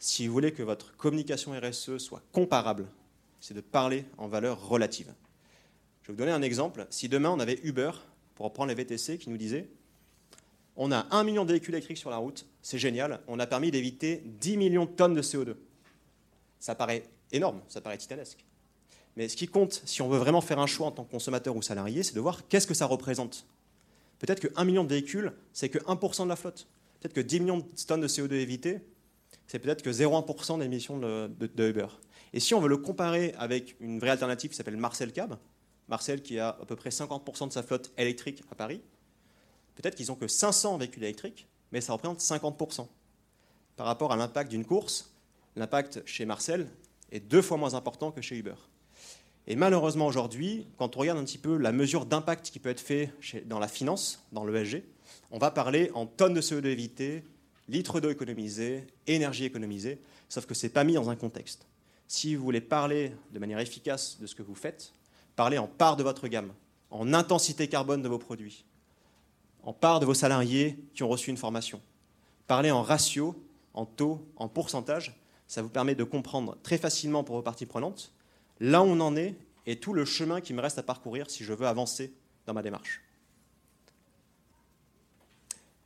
[0.00, 2.88] si vous voulez que votre communication RSE soit comparable,
[3.40, 5.14] c'est de parler en valeur relative.
[6.02, 6.86] Je vais vous donner un exemple.
[6.90, 7.92] Si demain on avait Uber,
[8.38, 9.68] pour reprendre les VTC, qui nous disait
[10.76, 13.72] on a un million de véhicules électriques sur la route, c'est génial, on a permis
[13.72, 15.56] d'éviter 10 millions de tonnes de CO2.
[16.60, 18.44] Ça paraît énorme, ça paraît titanesque.
[19.16, 21.56] Mais ce qui compte, si on veut vraiment faire un choix en tant que consommateur
[21.56, 23.44] ou salarié, c'est de voir qu'est-ce que ça représente.
[24.20, 26.68] Peut-être que 1 million de véhicules, c'est que 1% de la flotte.
[27.00, 28.78] Peut-être que 10 millions de tonnes de CO2 évitées,
[29.48, 31.88] c'est peut-être que 0,1% d'émissions de, de, Uber.
[32.32, 35.36] Et si on veut le comparer avec une vraie alternative qui s'appelle Marcel Cab,
[35.88, 38.80] Marcel qui a à peu près 50% de sa flotte électrique à Paris,
[39.74, 42.86] peut-être qu'ils n'ont que 500 véhicules électriques, mais ça représente 50%.
[43.76, 45.12] Par rapport à l'impact d'une course,
[45.56, 46.68] l'impact chez Marcel
[47.12, 48.56] est deux fois moins important que chez Uber.
[49.46, 52.80] Et malheureusement aujourd'hui, quand on regarde un petit peu la mesure d'impact qui peut être
[52.80, 53.12] fait
[53.46, 54.82] dans la finance, dans l'ESG,
[55.30, 57.24] on va parler en tonnes de CO2 évitées,
[57.66, 61.66] litres d'eau économisés, énergie économisée, sauf que ce n'est pas mis dans un contexte.
[62.08, 64.92] Si vous voulez parler de manière efficace de ce que vous faites,
[65.38, 66.52] parlez en part de votre gamme,
[66.90, 68.64] en intensité carbone de vos produits,
[69.62, 71.80] en part de vos salariés qui ont reçu une formation.
[72.48, 73.40] Parlez en ratio,
[73.72, 75.14] en taux, en pourcentage.
[75.46, 78.12] Ça vous permet de comprendre très facilement pour vos parties prenantes
[78.58, 81.44] là où on en est et tout le chemin qui me reste à parcourir si
[81.44, 82.12] je veux avancer
[82.46, 83.00] dans ma démarche.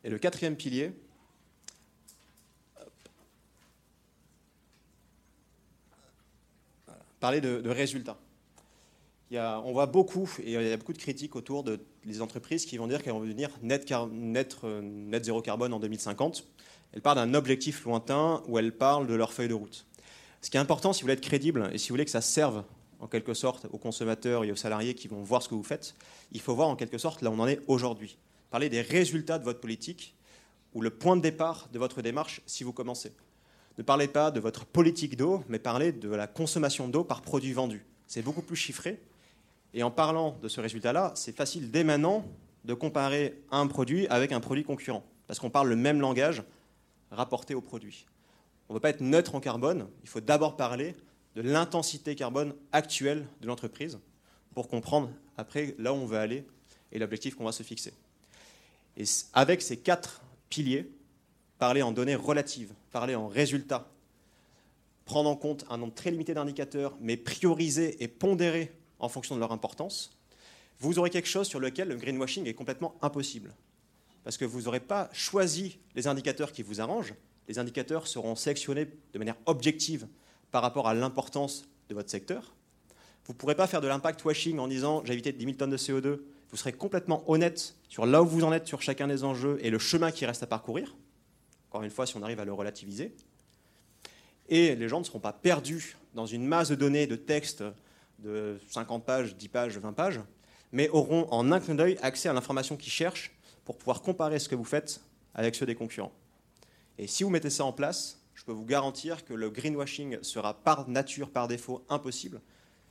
[0.03, 0.93] Et le quatrième pilier,
[7.21, 8.17] parler de, résultats.
[9.35, 12.77] On voit beaucoup, et il y a beaucoup de critiques autour de les entreprises qui
[12.77, 16.45] vont dire qu'elles vont devenir net, net, euh, net zéro carbone en 2050.
[16.93, 19.87] Elles parlent d'un objectif lointain où elles parlent de leur feuille de route.
[20.43, 22.21] Ce qui est important, si vous voulez être crédible et si vous voulez que ça
[22.21, 22.65] serve
[23.01, 25.95] en quelque sorte aux consommateurs et aux salariés qui vont voir ce que vous faites,
[26.33, 28.19] il faut voir en quelque sorte là où on en est aujourd'hui.
[28.51, 30.15] Parler des résultats de votre politique
[30.75, 33.13] ou le point de départ de votre démarche si vous commencez.
[33.79, 37.53] Ne parlez pas de votre politique d'eau, mais parlez de la consommation d'eau par produit
[37.53, 37.85] vendu.
[38.07, 39.01] C'est beaucoup plus chiffré.
[39.75, 42.25] Et en parlant de ce résultat-là, c'est facile dès maintenant
[42.65, 46.43] de comparer un produit avec un produit concurrent, parce qu'on parle le même langage
[47.11, 48.07] rapporté au produit.
[48.69, 50.95] On ne veut pas être neutre en carbone, il faut d'abord parler
[51.35, 53.99] de l'intensité carbone actuelle de l'entreprise
[54.55, 56.47] pour comprendre après là où on veut aller
[56.93, 57.93] et l'objectif qu'on va se fixer.
[58.97, 60.91] Et avec ces quatre piliers,
[61.59, 63.89] parler en données relatives, parler en résultats,
[65.07, 69.41] prendre en compte un nombre très limité d'indicateurs, mais prioriser et pondérer en fonction de
[69.41, 70.11] leur importance,
[70.81, 73.55] vous aurez quelque chose sur lequel le greenwashing est complètement impossible.
[74.25, 77.15] Parce que vous n'aurez pas choisi les indicateurs qui vous arrangent,
[77.49, 80.07] les indicateurs seront sélectionnés de manière objective
[80.51, 82.55] par rapport à l'importance de votre secteur.
[83.27, 85.71] Vous ne pourrez pas faire de l'impact washing en disant j'ai évité 10 000 tonnes
[85.71, 86.21] de CO2.
[86.51, 89.71] Vous serez complètement honnête sur là où vous en êtes sur chacun des enjeux et
[89.71, 90.95] le chemin qui reste à parcourir
[91.73, 93.15] encore une fois, si on arrive à le relativiser.
[94.51, 97.65] Et les gens ne seront pas perdus dans une masse de données, de textes
[98.23, 100.21] de 50 pages, 10 pages, 20 pages,
[100.71, 104.49] mais auront en un clin d'œil accès à l'information qu'ils cherchent pour pouvoir comparer ce
[104.49, 105.01] que vous faites
[105.35, 106.13] avec ceux des concurrents.
[106.99, 110.55] Et si vous mettez ça en place, je peux vous garantir que le greenwashing sera
[110.55, 112.41] par nature, par défaut, impossible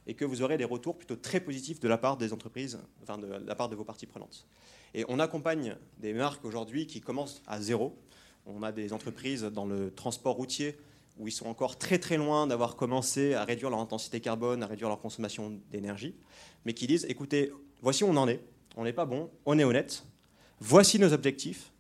[0.08, 3.18] et que vous aurez des retours plutôt très positifs de la part des entreprises, enfin
[3.18, 4.48] de la part de vos parties prenantes.
[4.94, 7.98] Et on accompagne des marques aujourd'hui qui commencent à zéro,
[8.46, 10.78] on a des entreprises dans le transport routier
[11.18, 14.68] où ils sont encore très très loin d'avoir commencé à réduire leur intensité carbone, à
[14.68, 16.16] réduire leur consommation d'énergie,
[16.66, 18.42] mais qui disent, écoutez, voici où on en est,
[18.76, 20.06] on n'est pas bon, on est honnête,
[20.60, 21.72] voici nos objectifs,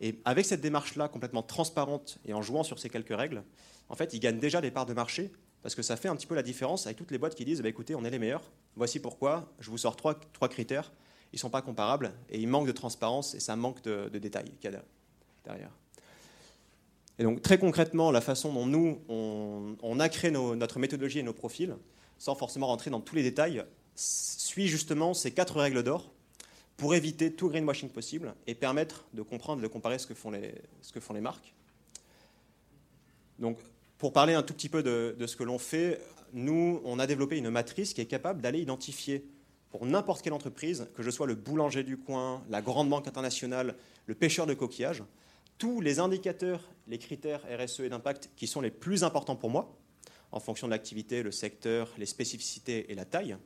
[0.00, 3.42] et avec cette démarche-là complètement transparente et en jouant sur ces quelques règles,
[3.88, 5.30] en fait, ils gagnent déjà des parts de marché,
[5.62, 7.60] parce que ça fait un petit peu la différence avec toutes les boîtes qui disent,
[7.60, 10.90] bah, écoutez, on est les meilleurs, voici pourquoi, je vous sors trois, trois critères,
[11.32, 14.18] ils ne sont pas comparables, et il manque de transparence, et ça manque de, de
[14.18, 14.82] détails qu'il y a
[15.44, 15.70] derrière.
[17.20, 21.76] Et très concrètement, la façon dont nous, on, a créé notre méthodologie et nos profils,
[22.16, 23.62] sans forcément rentrer dans tous les détails,
[23.94, 26.10] suit justement ces quatre règles d'or
[26.78, 30.54] pour éviter tout greenwashing possible et permettre de comprendre, de comparer ce que font les,
[30.80, 31.54] ce que font les marques.
[33.38, 33.58] Donc,
[33.98, 36.00] pour parler un tout petit peu de, de ce que l'on fait,
[36.32, 39.26] nous, on a développé une matrice qui est capable d'aller identifier
[39.68, 43.76] pour n'importe quelle entreprise, que je sois le boulanger du coin, la grande banque internationale,
[44.06, 45.02] le pêcheur de coquillages,
[45.60, 49.76] tous les indicateurs, les critères RSE et d'impact qui sont les plus importants pour moi,
[50.32, 53.36] en fonction de l'activité, le secteur, les spécificités et la taille,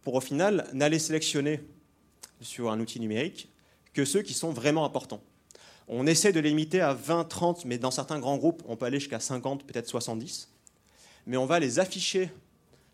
[0.00, 1.60] pour au final n'aller sélectionner
[2.40, 3.50] sur un outil numérique
[3.92, 5.22] que ceux qui sont vraiment importants.
[5.86, 8.86] On essaie de les limiter à 20, 30, mais dans certains grands groupes, on peut
[8.86, 10.48] aller jusqu'à 50, peut-être 70.
[11.26, 12.30] Mais on va les afficher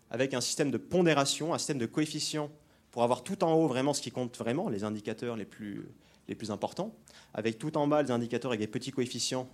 [0.09, 2.51] avec un système de pondération, un système de coefficients
[2.91, 5.87] pour avoir tout en haut vraiment ce qui compte vraiment, les indicateurs les plus,
[6.27, 6.95] les plus importants,
[7.33, 9.49] avec tout en bas les indicateurs avec des petits coefficients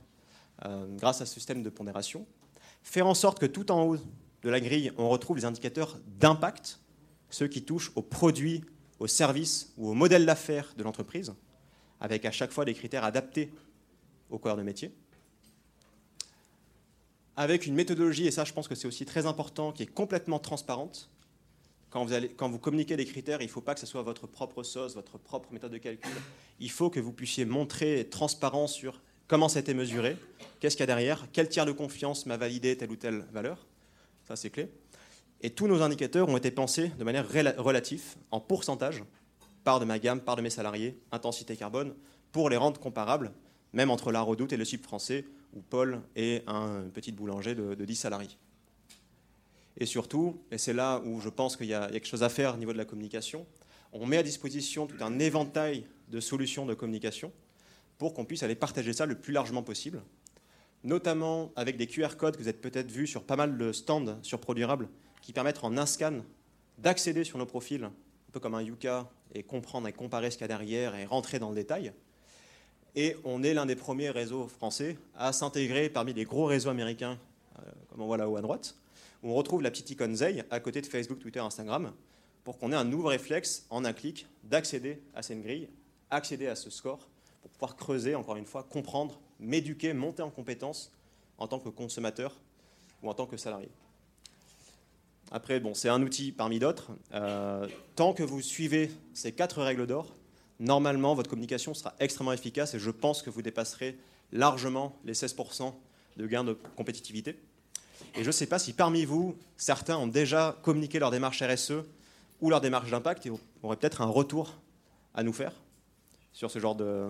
[0.66, 2.26] euh, grâce à ce système de pondération.
[2.84, 6.80] Faire en sorte que tout en haut de la grille, on retrouve les indicateurs d'impact,
[7.30, 8.64] ceux qui touchent aux produits,
[9.00, 11.34] aux services ou au modèle d'affaires de l'entreprise,
[12.00, 13.52] avec à chaque fois des critères adaptés
[14.30, 14.94] au corps de métier.
[17.36, 20.40] Avec une méthodologie, et ça je pense que c'est aussi très important, qui est complètement
[20.40, 21.10] transparente.
[21.92, 22.06] Quand
[22.50, 25.18] vous, communiquez des critères, il ne faut pas que ce soit votre propre sauce, votre
[25.18, 26.12] propre méthode de calcul.
[26.62, 30.18] Il faut que vous puissiez montrer transparent sur comment ça a été mesuré,
[30.60, 33.68] qu'est-ce qu'il y a derrière, quel tiers de confiance m'a validé telle ou telle valeur.
[34.26, 34.70] Ça, c'est clé.
[35.42, 37.28] Et tous nos indicateurs ont été pensés de manière
[37.58, 39.04] relative, en pourcentage,
[39.64, 41.94] part de ma gamme, part de mes salariés, intensité carbone,
[42.32, 43.32] pour les rendre comparables,
[43.74, 47.74] même entre la Redoute et le site français, où Paul est un petit boulanger de,
[47.74, 48.38] 10 salariés.
[49.78, 52.56] Et surtout, et c'est là où je pense qu'il y, a quelque chose à faire
[52.56, 53.46] au niveau de la communication,
[53.94, 57.32] on met à disposition tout un éventail de solutions de communication
[57.98, 60.02] pour qu'on puisse aller partager ça le plus largement possible,
[60.84, 64.18] notamment avec des QR codes que vous avez peut-être vus sur pas mal de stands
[64.22, 64.90] sur Produirable
[65.22, 66.22] qui permettent en un scan
[66.78, 67.92] d'accéder sur nos profils, un
[68.32, 71.40] peu comme un Yuka, et comprendre et comparer ce qu'il y a derrière et rentrer
[71.40, 71.94] dans le détail.
[72.96, 77.18] Et on est l'un des premiers réseaux français à s'intégrer parmi les gros réseaux américains,
[77.60, 78.76] euh, comme on voit là-haut à droite,
[79.24, 81.94] où on retrouve la petite icône Zei à côté de Facebook, Twitter, Instagram,
[82.44, 85.70] pour qu'on ait un nouveau réflexe en un clic d'accéder à cette grille,
[86.10, 87.08] accéder à ce score,
[87.42, 90.92] pour pouvoir creuser, encore une fois, comprendre, m'éduquer, monter en compétences
[91.38, 92.40] en tant que consommateur
[93.02, 93.70] ou en tant que salarié.
[95.32, 96.92] Après, c'est un outil parmi d'autres.
[97.14, 100.14] Euh, tant que vous suivez ces quatre règles d'or,
[100.60, 103.98] normalement, votre communication sera extrêmement efficace et je pense que vous dépasserez
[104.34, 105.74] largement les 16%
[106.18, 107.40] de gains de compétitivité.
[108.16, 111.84] Et je ne sais pas si parmi vous, certains ont déjà communiqué leur démarche RSE
[112.42, 113.32] ou leur démarche d'impact et
[113.64, 114.58] auraient peut-être un retour
[115.14, 115.54] à nous faire
[116.34, 117.10] sur ce genre de,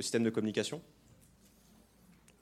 [0.00, 0.80] système de communication.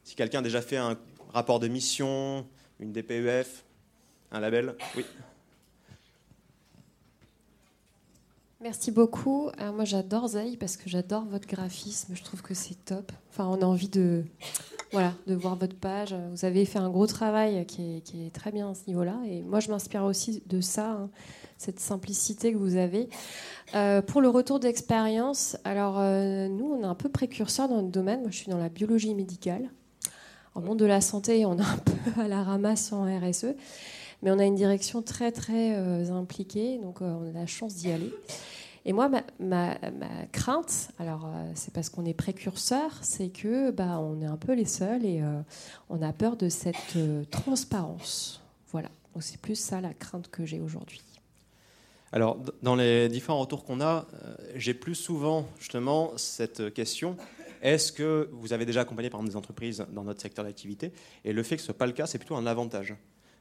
[0.04, 0.96] Si quelqu'un a déjà fait un
[1.32, 2.46] rapport de mission,
[2.80, 3.64] une DPEF,
[4.30, 5.04] un label Oui.
[8.62, 9.50] Merci beaucoup.
[9.60, 12.14] Euh, moi, j'adore Zay parce que j'adore votre graphisme.
[12.14, 13.12] Je trouve que c'est top.
[13.30, 14.24] Enfin, on a envie de,
[14.92, 16.14] voilà, de voir votre page.
[16.32, 19.20] Vous avez fait un gros travail qui est, très bien à ce niveau-là.
[19.26, 21.10] Et moi, je m'inspire aussi de ça, hein,
[21.58, 23.10] cette simplicité que vous avez.
[23.74, 27.88] Euh, pour le retour d'expérience, alors euh, nous, on est un peu précurseurs dans notre
[27.88, 28.22] domaine.
[28.22, 29.68] Moi, je suis dans la biologie médicale.
[30.54, 33.54] En monde de la santé, on est un peu à la ramasse en RSE.
[34.22, 37.74] Mais on a une direction très, très euh, impliquée, donc euh, on a la chance
[37.74, 38.12] d'y aller.
[38.84, 39.74] Et moi, ma,
[40.32, 44.54] crainte, alors euh, c'est parce qu'on est précurseur, c'est que bah, on est un peu
[44.54, 45.22] les seuls et
[45.90, 46.96] on a peur de cette
[47.30, 48.40] transparence.
[48.70, 48.88] Voilà.
[49.14, 51.02] Donc c'est plus ça la crainte que j'ai aujourd'hui.
[52.12, 54.06] Alors, dans les différents retours qu'on a,
[54.54, 57.16] j'ai plus souvent justement cette question
[57.62, 60.92] est-ce que vous avez déjà accompagné par exemple des entreprises dans notre secteur d'activité?
[61.24, 62.94] Et le fait que ce soit pas le cas, c'est plutôt un avantage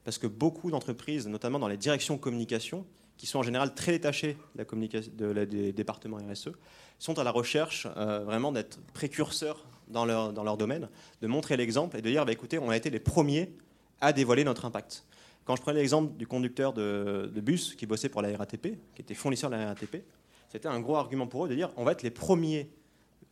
[0.06, 2.86] parce que beaucoup d'entreprises, notamment dans les directions communication,
[3.18, 6.50] qui sont en général très détachées de des départements RSE,
[7.00, 10.90] sont à la recherche euh, vraiment d'être précurseurs dans leur, dans leur domaine,
[11.22, 13.52] de montrer l'exemple et de dire bah, écoutez, on a été les premiers
[14.00, 15.06] à dévoiler notre impact.
[15.44, 19.02] Quand je prenais l'exemple du conducteur de, de, bus qui bossait pour la RATP, qui
[19.02, 20.04] était fournisseur de la RATP,
[20.50, 22.70] c'était un gros argument pour eux de dire on va être les premiers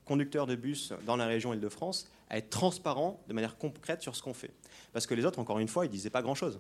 [0.06, 4.24] conducteurs de bus dans la région Île-de-France à être transparents de manière concrète sur ce
[4.24, 4.50] qu'on fait.
[4.92, 6.60] Parce que les autres, encore une fois, ils disaient pas grand-chose.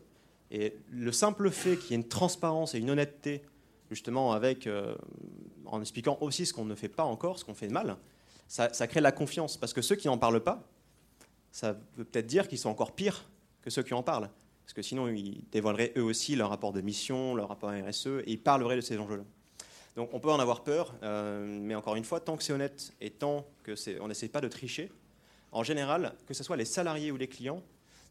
[0.51, 3.41] Et le simple fait qu'il y ait une transparence et une honnêteté,
[3.89, 4.93] justement, avec, euh,
[5.65, 7.97] en expliquant aussi ce qu'on ne fait pas encore, ce qu'on fait de mal,
[8.47, 9.57] ça, crée la confiance.
[9.57, 10.63] Parce que ceux qui n'en parlent pas,
[11.51, 13.27] ça veut peut-être dire qu'ils sont encore pires
[13.63, 14.29] que ceux qui en parlent.
[14.65, 18.33] Parce que sinon, ils dévoileraient eux aussi leur rapport de mission, leur rapport RSE, et
[18.33, 19.23] ils parleraient de ces enjeux-là.
[19.95, 22.93] Donc on peut en avoir peur, euh, mais encore une fois, tant que c'est honnête
[23.01, 24.91] et tant qu'on n'essaie pas de tricher,
[25.53, 27.61] en général, que ce soit les salariés ou les clients,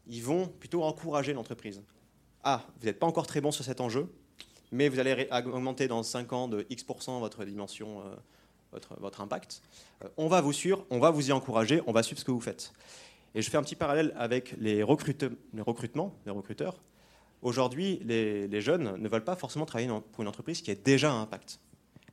[0.07, 1.83] ils vont plutôt encourager l'entreprise.
[2.43, 4.11] Ah, vous n'êtes pas encore très bon sur cet enjeu,
[4.71, 9.61] mais vous allez augmenter dans 5 ans de X% votre dimension, euh, votre, impact.
[10.03, 12.31] Euh, on va vous suivre, on va vous y encourager, on va suivre ce que
[12.31, 12.73] vous faites.
[13.35, 16.81] Et je fais un petit parallèle avec les, recrutements, les recruteurs.
[17.41, 21.21] Aujourd'hui, les, jeunes ne veulent pas forcément travailler pour une entreprise qui a déjà un
[21.21, 21.59] impact.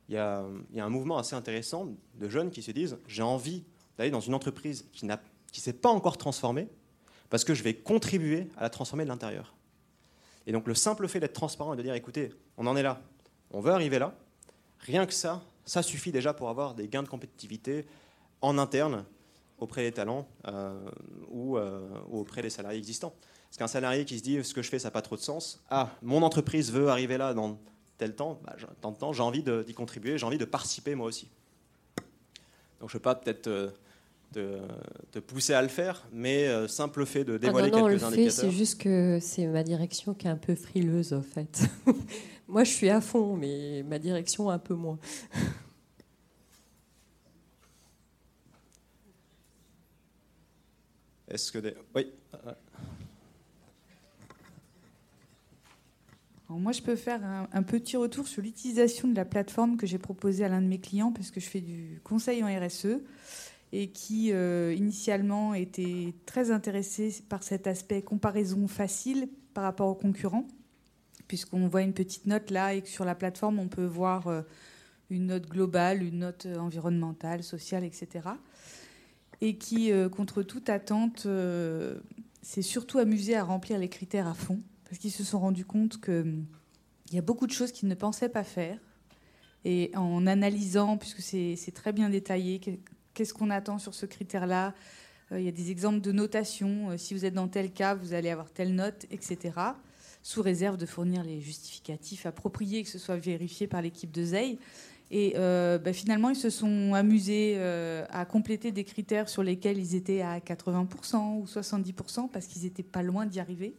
[0.09, 0.43] Il y a
[0.75, 3.63] un mouvement assez intéressant de jeunes qui se disent j'ai envie
[4.09, 5.15] dans une entreprise qui ne
[5.51, 6.67] s'est pas encore transformée,
[7.29, 9.53] parce que je vais contribuer à la transformer de l'intérieur.
[10.47, 13.01] Et donc le simple fait d'être transparent et de dire, écoutez, on en est là,
[13.51, 14.15] on veut arriver là,
[14.79, 17.85] rien que ça, ça suffit déjà pour avoir des gains de compétitivité
[18.41, 19.05] en interne
[19.59, 20.27] auprès des talents
[21.29, 21.57] ou,
[22.11, 23.13] auprès des salariés existants.
[23.49, 25.21] Parce qu'un salarié qui se dit ce que je fais, ça n'a pas trop de
[25.21, 25.61] sens.
[25.69, 27.59] Ah, mon entreprise veut arriver là dans
[27.97, 31.05] tel temps, bah, tant de temps, j'ai envie d'y contribuer, j'ai envie de participer moi
[31.05, 31.29] aussi.
[32.79, 33.73] Donc je ne peux pas peut-être
[34.31, 38.01] te, pousser à le faire, mais euh, simple fait de dévoiler ah non, non, quelques
[38.01, 38.31] le indicateurs.
[38.31, 41.63] C'est juste que c'est ma direction qui est un peu frileuse, en fait.
[42.47, 44.99] Moi, je suis à fond, mais ma direction un peu moins.
[51.29, 51.75] Est-ce que des...
[51.95, 52.11] Oui.
[56.49, 57.21] moi, je peux faire
[57.53, 60.79] un, petit retour sur l'utilisation de la plateforme que j'ai proposée à l'un de mes
[60.79, 62.99] clients, parce que je fais du conseil en RSE
[63.73, 69.95] et qui euh, initialement était très intéressé par cet aspect comparaison facile par rapport aux
[69.95, 70.47] concurrents,
[71.27, 74.41] puisqu'on voit une petite note là et que sur la plateforme on peut voir euh,
[75.09, 78.29] une note globale, une note environnementale, sociale, etc.
[79.41, 81.27] Et qui, euh, contre toute attente,
[82.41, 85.99] s'est surtout amusé à remplir les critères à fond, parce qu'ils se sont rendus compte
[85.99, 86.45] qu'il
[87.11, 88.77] y a beaucoup de choses qu'ils ne pensaient pas faire.
[89.63, 92.59] Et en analysant, puisque c'est très bien détaillé,
[93.13, 94.73] qu'est-ce qu'on attend sur ce critère-là?
[95.31, 96.91] Euh, Il y a des exemples de notation.
[96.91, 99.53] Euh, si vous êtes dans tel cas, vous allez avoir telle note, etc.
[100.23, 104.59] Sous réserve de fournir les justificatifs appropriés, que ce soit vérifié par l'équipe de ZEI.
[105.09, 107.59] Et euh, bah, finalement, ils se sont amusés
[108.09, 112.83] à compléter des critères sur lesquels ils étaient à 80% ou 70% parce qu'ils n'étaient
[112.83, 113.75] pas loin d'y arriver.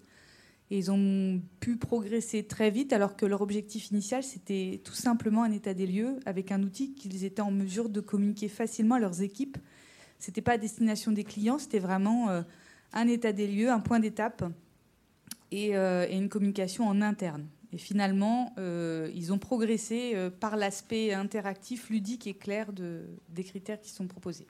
[0.70, 5.53] Ils ont pu progresser très vite alors que leur objectif initial, c'était tout simplement un
[5.53, 9.20] état des lieux avec un outil qu'ils étaient en mesure de communiquer facilement à leurs
[9.20, 9.59] équipes.
[10.18, 12.42] Ce n'était pas à destination des clients, c'était vraiment euh,
[12.92, 14.44] un état des lieux, un point d'étape
[15.53, 17.46] euh, et, une communication en interne.
[17.72, 23.90] Et finalement, euh, ils ont progressé par l'aspect interactif, ludique et clair des critères qui
[23.90, 24.46] sont proposés.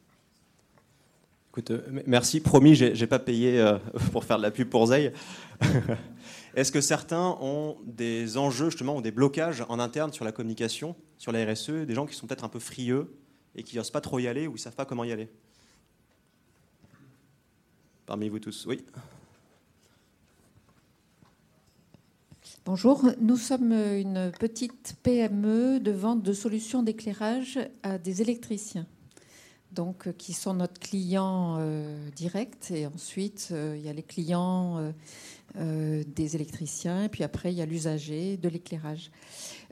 [1.54, 1.70] Écoute,
[2.06, 2.40] merci.
[2.40, 3.62] Promis, j'ai pas payé
[4.12, 5.12] pour faire de la pub pour Zeil.
[6.54, 10.96] Est-ce que certains ont des enjeux justement ou des blocages en interne sur la communication,
[11.18, 13.18] sur la RSE, des gens qui sont peut-être un peu frieux
[13.54, 15.28] et qui n'osent pas trop y aller ou ne savent pas comment y aller?
[18.06, 18.82] Parmi vous tous, oui.
[22.64, 28.86] Bonjour, nous sommes une petite PME de vente de solutions d'éclairage à des électriciens
[29.74, 32.70] donc, euh, qui sont notre client euh, direct.
[32.70, 34.92] Et ensuite, euh, il y a les clients
[35.54, 37.04] des électriciens.
[37.04, 39.10] Et puis après, il y a l'usager de l'éclairage.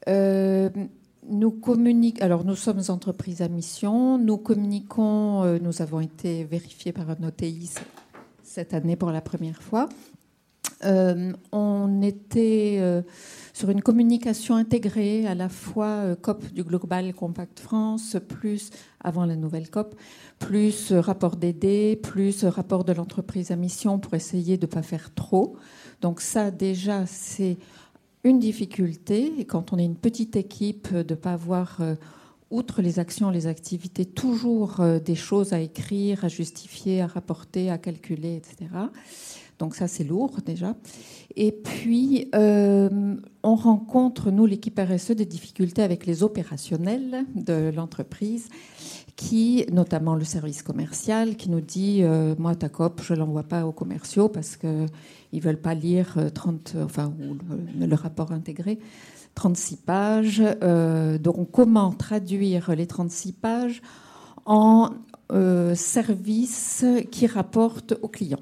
[0.06, 2.22] nous communiquons.
[2.22, 4.18] Alors, nous sommes entreprise à mission.
[4.18, 5.58] Nous communiquons.
[5.58, 7.70] nous avons été vérifiés par un OTI
[8.42, 9.88] cette année pour la première fois.
[10.82, 13.02] on était
[13.60, 18.70] sur une communication intégrée, à la fois euh, COP du Global Compact France, plus
[19.04, 19.96] avant la nouvelle COP,
[20.38, 24.70] plus euh, rapport DD, plus euh, rapport de l'entreprise à mission pour essayer de ne
[24.70, 25.58] pas faire trop.
[26.00, 27.58] Donc ça, déjà, c'est
[28.24, 29.30] une difficulté.
[29.38, 31.82] Et quand on est une petite équipe, de ne pas avoir,
[32.50, 37.76] outre les actions, les activités, toujours des choses à écrire, à justifier, à rapporter, à
[37.76, 38.70] calculer, etc.
[39.60, 40.74] Donc ça, c'est lourd déjà.
[41.36, 48.48] Et puis, euh, on rencontre, nous, l'équipe RSE, des difficultés avec les opérationnels de l'entreprise,
[49.16, 53.42] qui, notamment le service commercial, qui nous dit, euh, moi, ta COP, je ne l'envoie
[53.42, 54.88] pas aux commerciaux parce qu'ils
[55.32, 57.12] ne veulent pas lire 30, euh, enfin,
[57.78, 58.78] le, rapport intégré.
[59.34, 60.42] 36 pages.
[61.20, 63.82] donc, comment traduire les 36 pages
[64.44, 64.90] en
[65.74, 68.40] services qui rapportent aux clients?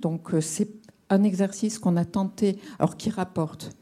[0.00, 0.68] Donc euh, c'est
[1.10, 3.76] un exercice qu'on a tenté, alors qui rapporte,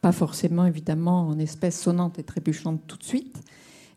[0.00, 3.42] pas forcément évidemment en espèces sonnantes et trébuchantes tout de suite,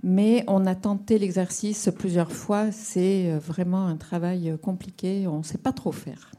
[0.04, 2.72] mais on a tenté l'exercice plusieurs fois.
[2.72, 6.33] C'est euh, vraiment un travail euh, compliqué, on ne sait pas trop faire.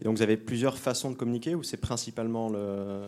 [0.00, 3.02] Et donc vous avez plusieurs façons de communiquer ou c'est principalement le,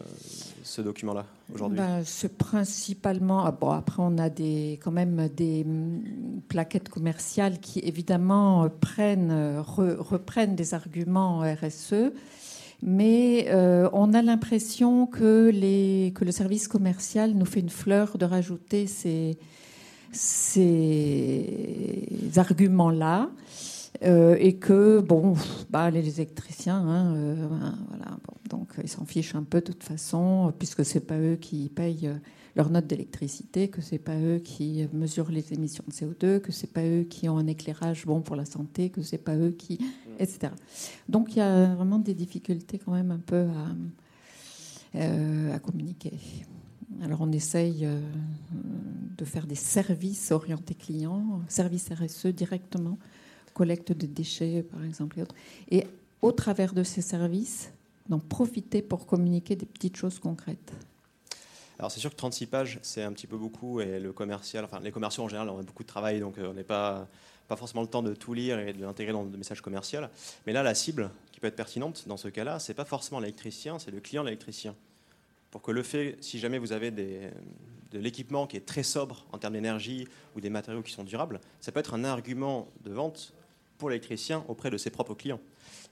[0.63, 1.25] ce document-là
[1.55, 1.79] aujourd'hui?
[1.79, 3.47] Ben, C'est principalement.
[3.47, 9.59] Ah, bon, après, on a des, quand même des mm, plaquettes commerciales qui évidemment prennent,
[9.59, 12.13] reprennent des arguments RSE.
[12.83, 18.87] Mais euh, on a l'impression que, le service commercial nous fait une fleur de rajouter
[18.87, 19.39] ces
[22.37, 23.31] arguments-là.
[24.03, 25.35] Euh, et que bon,
[25.71, 27.47] bah, les électriciens, hein, euh,
[27.89, 28.17] voilà,
[28.49, 32.09] donc ils s'en fichent un peu de toute façon, puisque c'est pas eux qui payent
[32.09, 32.17] euh,
[32.57, 36.73] leur note d'électricité, que c'est pas eux qui mesurent les émissions de CO2, que c'est
[36.73, 39.79] pas eux qui ont un éclairage bon pour la santé, que c'est pas eux qui,
[40.19, 40.53] etc.
[41.09, 43.47] Donc il y a vraiment des difficultés quand même un peu
[44.95, 46.13] à, à communiquer.
[47.03, 47.89] Alors on essaye
[49.17, 52.99] de faire des services orientés clients, services RSE directement,
[53.55, 55.21] collecte de déchets par exemple
[55.71, 55.79] et.
[55.79, 55.87] Et
[56.23, 57.73] au travers de ces services,
[58.09, 60.73] d'en profiter pour communiquer des petites choses concrètes.
[61.79, 64.81] Alors c'est sûr que 36 pages, c'est un petit peu beaucoup et le commercial, enfin
[64.81, 67.09] les commerciaux en général, on a beaucoup de travail, donc euh, on n'est pas,
[67.49, 70.11] pas forcément le temps de tout lire et de l'intégrer dans le message commercial.
[70.47, 73.79] Mais là, la cible qui peut être pertinente dans ce cas-là, c'est pas forcément l'électricien,
[73.79, 74.77] c'est le client l'électricien.
[75.51, 79.39] Pour que le fait, si jamais vous avez de l'équipement qui est très sobre en
[79.39, 83.35] termes d'énergie ou des matériaux qui sont durables, ça peut être un argument de vente
[83.83, 85.41] pour l'électricien auprès de ses propres clients.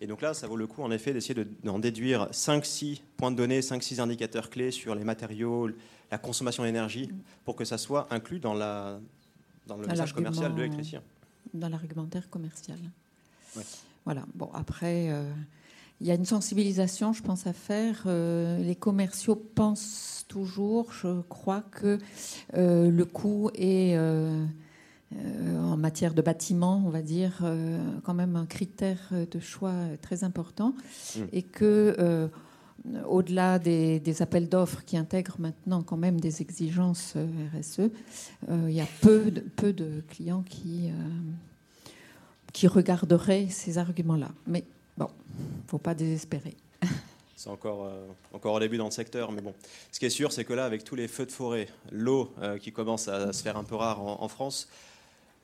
[0.00, 3.36] Et donc là, ça vaut le coup en effet d'essayer d'en déduire 5-6 points de
[3.36, 5.68] données, 5-6 indicateurs clés sur les matériaux,
[6.08, 7.10] la consommation d'énergie,
[7.44, 9.00] pour que ça soit inclus dans, la,
[9.66, 11.02] dans le message commercial de l'électricien.
[11.52, 12.78] Dans l'argumentaire commercial.
[14.04, 14.24] Voilà.
[14.36, 15.28] Bon, après, euh,
[16.00, 18.04] il y a une sensibilisation, je pense, à faire.
[18.06, 21.98] Euh, les commerciaux pensent toujours, je crois, que
[22.54, 24.46] euh, le coût est euh,
[25.12, 30.22] en matière de bâtiment, on va dire, euh, quand même un critère de choix très
[30.24, 30.74] important.
[31.16, 31.20] Mm.
[31.32, 32.28] Et que, euh,
[33.06, 37.14] au-delà des, appels d'offres qui intègrent maintenant quand même des exigences
[37.54, 37.90] RSE,
[38.48, 40.90] il y a peu de, peu de clients qui,
[42.54, 44.30] qui regarderaient ces arguments-là.
[44.46, 44.64] Mais
[44.96, 45.08] bon,
[45.38, 46.56] il ne faut pas désespérer.
[47.36, 47.90] C'est encore,
[48.32, 49.54] encore au début dans le secteur, mais bon.
[49.92, 52.72] Ce qui est sûr, c'est que là, avec tous les feux de forêt, l'eau qui
[52.72, 54.68] commence à se faire un peu rare en France,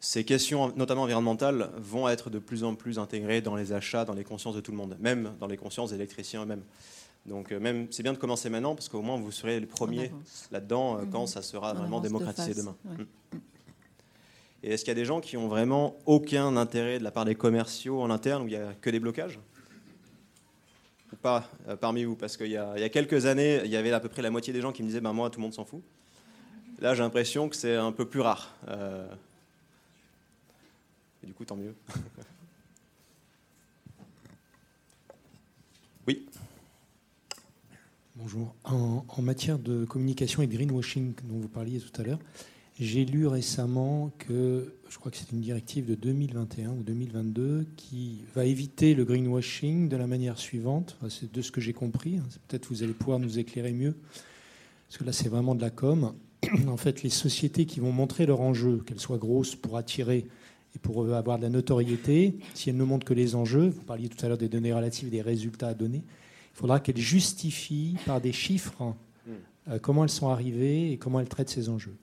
[0.07, 4.15] ces questions, notamment environnementales, vont être de plus en plus intégrées dans les achats, dans
[4.15, 6.63] les consciences de tout le monde, même dans les consciences des électriciens eux-mêmes.
[7.27, 10.13] Donc euh, même, c'est bien de commencer maintenant, parce qu'au moins vous serez les premiers
[10.53, 11.27] là-dedans euh, quand mhm.
[11.27, 12.77] ça sera vraiment démocratisé demain.
[12.85, 13.03] Mm.
[14.63, 17.25] Et est-ce qu'il y a des gens qui ont vraiment aucun intérêt de la part
[17.25, 19.41] des commerciaux en interne, où il n'y a que des blocages?
[21.13, 22.15] Ou pas euh, parmi vous?
[22.15, 24.61] Parce qu'il y, a quelques années, il y avait à peu près la moitié des
[24.61, 25.83] gens qui me disaient ben, Moi, tout le monde s'en fout.
[26.79, 28.55] Là, j'ai l'impression que c'est un peu plus rare
[31.27, 31.75] du coup, tant mieux.
[36.07, 36.25] oui.
[38.15, 38.55] Bonjour.
[38.65, 42.21] En, matière de communication et de greenwashing dont vous parliez tout à l'heure,
[42.79, 48.21] j'ai lu récemment que, je crois que c'est une directive de 2021 ou 2022 qui
[48.35, 50.97] va éviter le greenwashing de la manière suivante.
[51.09, 52.19] c'est de ce que j'ai compris.
[52.19, 52.27] Hein.
[52.47, 53.97] Peut-être vous allez pouvoir nous éclairer mieux.
[54.87, 56.15] Parce que là, c'est vraiment de la com.
[56.69, 60.29] En fait, les sociétés qui vont montrer leur enjeu, qu'elles soient grosses pour attirer
[60.77, 64.11] et pour avoir de la notoriété, si elle ne montre que les enjeux, vous parliez
[64.11, 68.21] tout à l'heure des données relatives, des résultats à donner, il faudra qu'elle justifie par
[68.21, 68.95] des chiffres
[69.71, 71.97] euh, comment elles sont arrivées et comment elles traitent ces enjeux.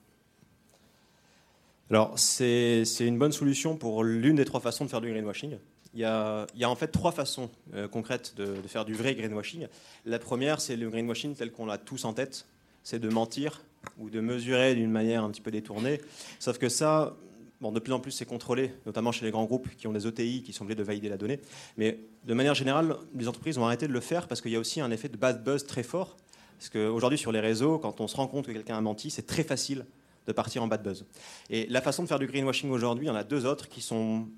[1.88, 5.56] Alors, c'est une bonne solution pour l'une des trois façons de faire du greenwashing.
[5.94, 8.94] Il y a, il y a en fait trois façons euh, concrètes de, faire du
[8.94, 9.68] vrai greenwashing.
[10.04, 12.46] La première, c'est le greenwashing tel qu'on l'a tous en tête,
[12.82, 13.62] c'est de mentir
[13.98, 16.00] ou de mesurer d'une manière un petit peu détournée.
[16.40, 17.14] Sauf que ça,
[17.60, 20.42] de plus en plus, c'est contrôlé, notamment chez les grands groupes qui ont des ETI
[20.42, 21.40] qui sont obligés de valider la donnée.
[21.76, 24.58] Mais de manière générale, les entreprises ont arrêté de le faire parce qu'il y a
[24.58, 26.16] aussi un effet de bad buzz très fort.
[26.58, 29.26] Parce qu'aujourd'hui, sur les réseaux, quand on se rend compte que quelqu'un a menti, c'est
[29.26, 29.86] très facile
[30.26, 31.04] de partir en bad buzz.
[31.50, 33.80] Et la façon de faire du greenwashing aujourd'hui, il y en a deux autres qui
[33.80, 34.28] sont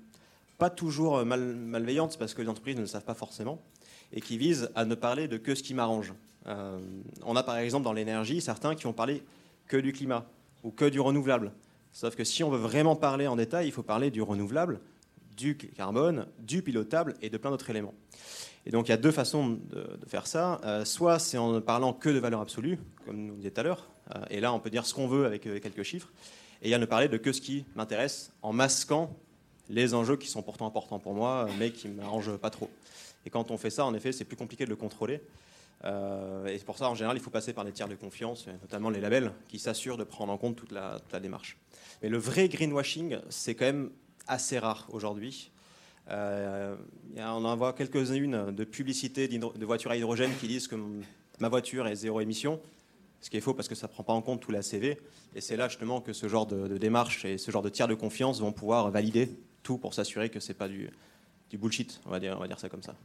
[0.57, 3.61] pas toujours malveillantes parce que les entreprises ne le savent pas forcément
[4.11, 6.13] et qui visent à ne parler de que ce qui m'arrange.
[6.47, 6.79] Euh,
[7.25, 9.23] on a par exemple dans l'énergie certains qui ont parlé
[9.67, 10.25] que du climat
[10.63, 11.51] ou que du renouvelable.
[11.97, 14.81] Sauf que si on veut vraiment parler en détail, il faut parler du renouvelable,
[15.35, 17.95] du carbone, du pilotable et de plein d'autres éléments.
[18.67, 20.61] Et donc il y a deux façons de, faire ça.
[20.63, 23.63] Euh, soit c'est en ne parlant que de valeur absolue, comme nous disait tout à
[23.63, 26.09] l'heure, euh, et là on peut dire ce qu'on veut avec euh, quelques chiffres.
[26.61, 29.17] Et il y a ne parler de que ce qui m'intéresse en masquant
[29.67, 32.69] les enjeux qui sont pourtant importants pour moi, mais qui ne m'arrangent pas trop.
[33.27, 35.21] Et quand on fait ça, en effet, c'est plus compliqué de le contrôler.
[35.85, 39.01] et pour ça, en général, il faut passer par des tiers de confiance, notamment les
[39.01, 41.57] labels, qui s'assurent de prendre en compte toute la démarche.
[42.01, 43.91] Mais le vrai greenwashing, c'est quand même
[44.27, 45.51] assez rare aujourd'hui.
[46.09, 46.75] Euh,
[47.17, 50.75] on en voit quelques-unes de publicités de voitures à hydrogène qui disent que
[51.39, 52.61] ma voiture est zéro émission,
[53.19, 54.99] ce qui est faux parce que ça ne prend pas en compte tout la CV.
[55.35, 57.95] Et c'est là justement que ce genre de, démarche et ce genre de tiers de
[57.95, 59.29] confiance vont pouvoir valider
[59.63, 60.89] tout pour s'assurer que ce n'est pas du,
[61.53, 62.95] bullshit, on va dire ça comme ça.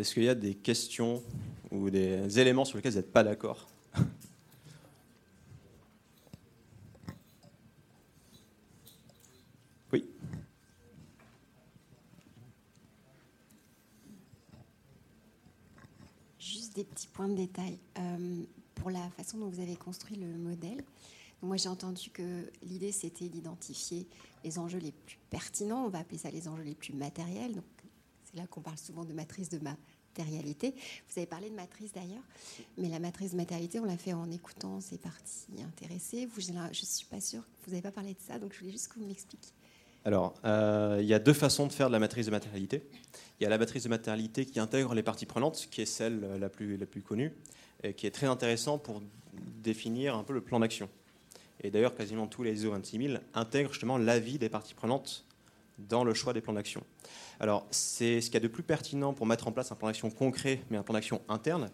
[0.00, 1.22] Est-ce qu'il y a des questions
[1.70, 3.68] ou des éléments sur lesquels vous n'êtes pas d'accord?
[9.92, 10.06] Oui.
[16.38, 17.78] Juste des petits points de détail.
[17.98, 18.44] Euh,
[18.76, 20.82] pour la façon dont vous avez construit le modèle,
[21.42, 24.06] moi j'ai entendu que l'idée c'était d'identifier
[24.44, 27.60] les enjeux les plus pertinents, on va appeler ça les enjeux les plus matériels.
[28.30, 29.76] C'est là qu'on parle souvent de matrice de, ma,
[30.16, 30.74] matérialité.
[31.08, 32.22] Vous avez parlé de matrice d'ailleurs,
[32.78, 36.28] mais la matrice de matérialité, on l'a fait en écoutant ces parties intéressées.
[36.36, 38.72] Je ne suis pas sûre que vous n'avez pas parlé de ça, donc je voulais
[38.72, 39.52] juste que vous m'expliquiez.
[40.04, 42.82] Alors, euh, il y a deux façons de faire de la matrice de matérialité.
[43.38, 46.20] Il y a la matrice de matérialité qui intègre les parties prenantes, qui est celle
[46.38, 47.32] la plus, la plus connue,
[47.82, 49.02] et qui est très intéressant pour
[49.62, 50.88] définir un peu le plan d'action.
[51.62, 55.26] Et d'ailleurs, quasiment tous les ISO 26000 intègrent justement l'avis des parties prenantes
[55.88, 56.82] dans le choix des plans d'action.
[57.38, 59.88] Alors, c'est ce qu'il y a de plus pertinent pour mettre en place un plan
[59.88, 61.70] d'action concret, mais un plan d'action interne.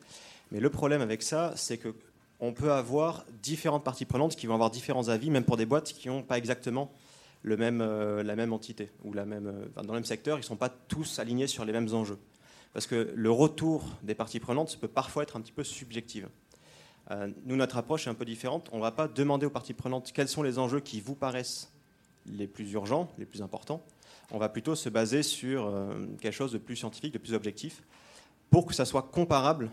[0.52, 1.94] Mais le problème avec ça, c'est que
[2.38, 5.92] on peut avoir différentes parties prenantes qui vont avoir différents avis, même pour des boîtes
[5.92, 6.92] qui n'ont pas exactement
[7.48, 11.18] euh, la même entité ou euh, dans le même secteur, ils ne sont pas tous
[11.18, 12.18] alignés sur les mêmes enjeux.
[12.72, 16.24] Parce que le retour des parties prenantes peut parfois être un petit peu subjectif.
[17.10, 18.68] Euh, nous, notre approche est un peu différente.
[18.72, 21.72] On ne va pas demander aux parties prenantes quels sont les enjeux qui vous paraissent
[22.26, 23.82] les plus urgents, les plus importants.
[24.32, 25.72] On va plutôt se baser sur
[26.20, 27.82] quelque chose de plus scientifique, de plus objectif,
[28.50, 29.70] pour que ça soit comparable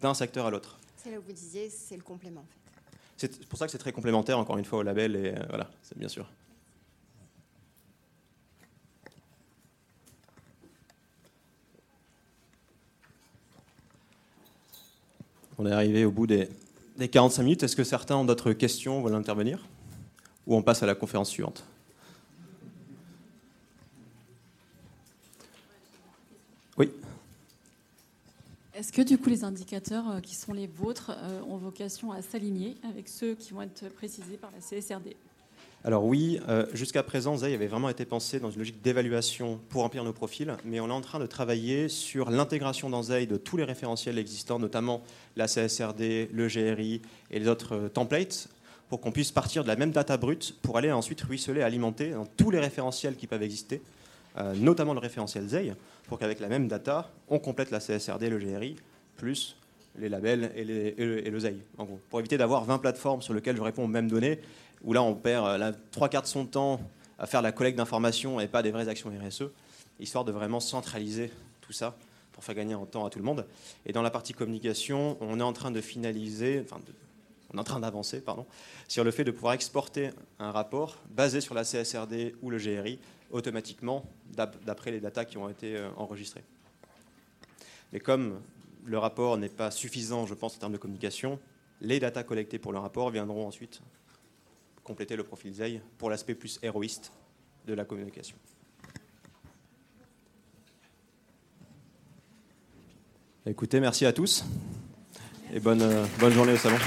[0.00, 0.78] d'un secteur à l'autre.
[0.96, 2.40] C'est là où vous disiez, c'est le complément.
[2.40, 3.32] En fait.
[3.32, 5.14] C'est pour ça que c'est très complémentaire, encore une fois, au label.
[5.14, 6.26] Et voilà, c'est bien sûr.
[15.58, 16.48] On est arrivé au bout des,
[16.98, 17.62] 45 minutes.
[17.62, 19.64] Est-ce que certains ont d'autres questions, veulent intervenir?
[20.48, 21.64] Ou on passe à la conférence suivante?
[28.74, 32.22] Est-ce que du coup les indicateurs euh, qui sont les vôtres euh, ont vocation à
[32.22, 35.14] s'aligner avec ceux qui vont être précisés par la CSRD
[35.84, 39.82] alors oui, euh, jusqu'à présent, Zay avait vraiment été pensé dans une logique d'évaluation pour
[39.82, 43.36] remplir nos profils, mais on est en train de travailler sur l'intégration dans Zay de
[43.36, 45.02] tous les référentiels existants, notamment
[45.34, 47.02] la CSRD, le GRI
[47.32, 48.46] et les autres templates,
[48.88, 52.26] pour qu'on puisse partir de la même data brute pour aller ensuite ruisseler, alimenter dans
[52.26, 53.82] tous les référentiels qui peuvent exister,
[54.54, 55.74] notamment le référentiel Zay,
[56.08, 58.76] pour qu'avec la même data, on complète la CSRD, le GRI,
[59.16, 59.56] plus
[59.98, 63.62] les labels et, le, ZEI, en gros, pour éviter d'avoir 20 plateformes sur lesquelles je
[63.62, 64.40] réponds aux mêmes données
[64.82, 66.80] où là on perd euh, trois quarts de son temps
[67.18, 69.44] à faire la collecte d'informations et pas des vraies actions RSE,
[70.00, 71.30] histoire de vraiment centraliser
[71.60, 71.96] tout ça
[72.32, 73.46] pour faire gagner en temps à tout le monde.
[73.86, 76.80] Et dans la partie communication, on est en train de finaliser, enfin
[77.52, 78.46] on est en train d'avancer, pardon,
[78.88, 82.98] sur le fait de pouvoir exporter un rapport basé sur la CSRD ou le GRI
[83.32, 84.04] automatiquement
[84.34, 86.44] d'après les datas qui ont été euh, enregistrées.
[87.92, 88.40] Mais comme
[88.84, 91.40] le rapport n'est pas suffisant, je pense, en termes de communication,
[91.80, 93.80] les datas collectées pour le rapport viendront ensuite
[94.84, 97.12] compléter le profil ZEI pour l'aspect plus héroïste
[97.66, 98.36] de la communication.
[103.46, 104.44] Écoutez, merci à tous
[105.52, 106.78] et bonne, bonne journée au salon.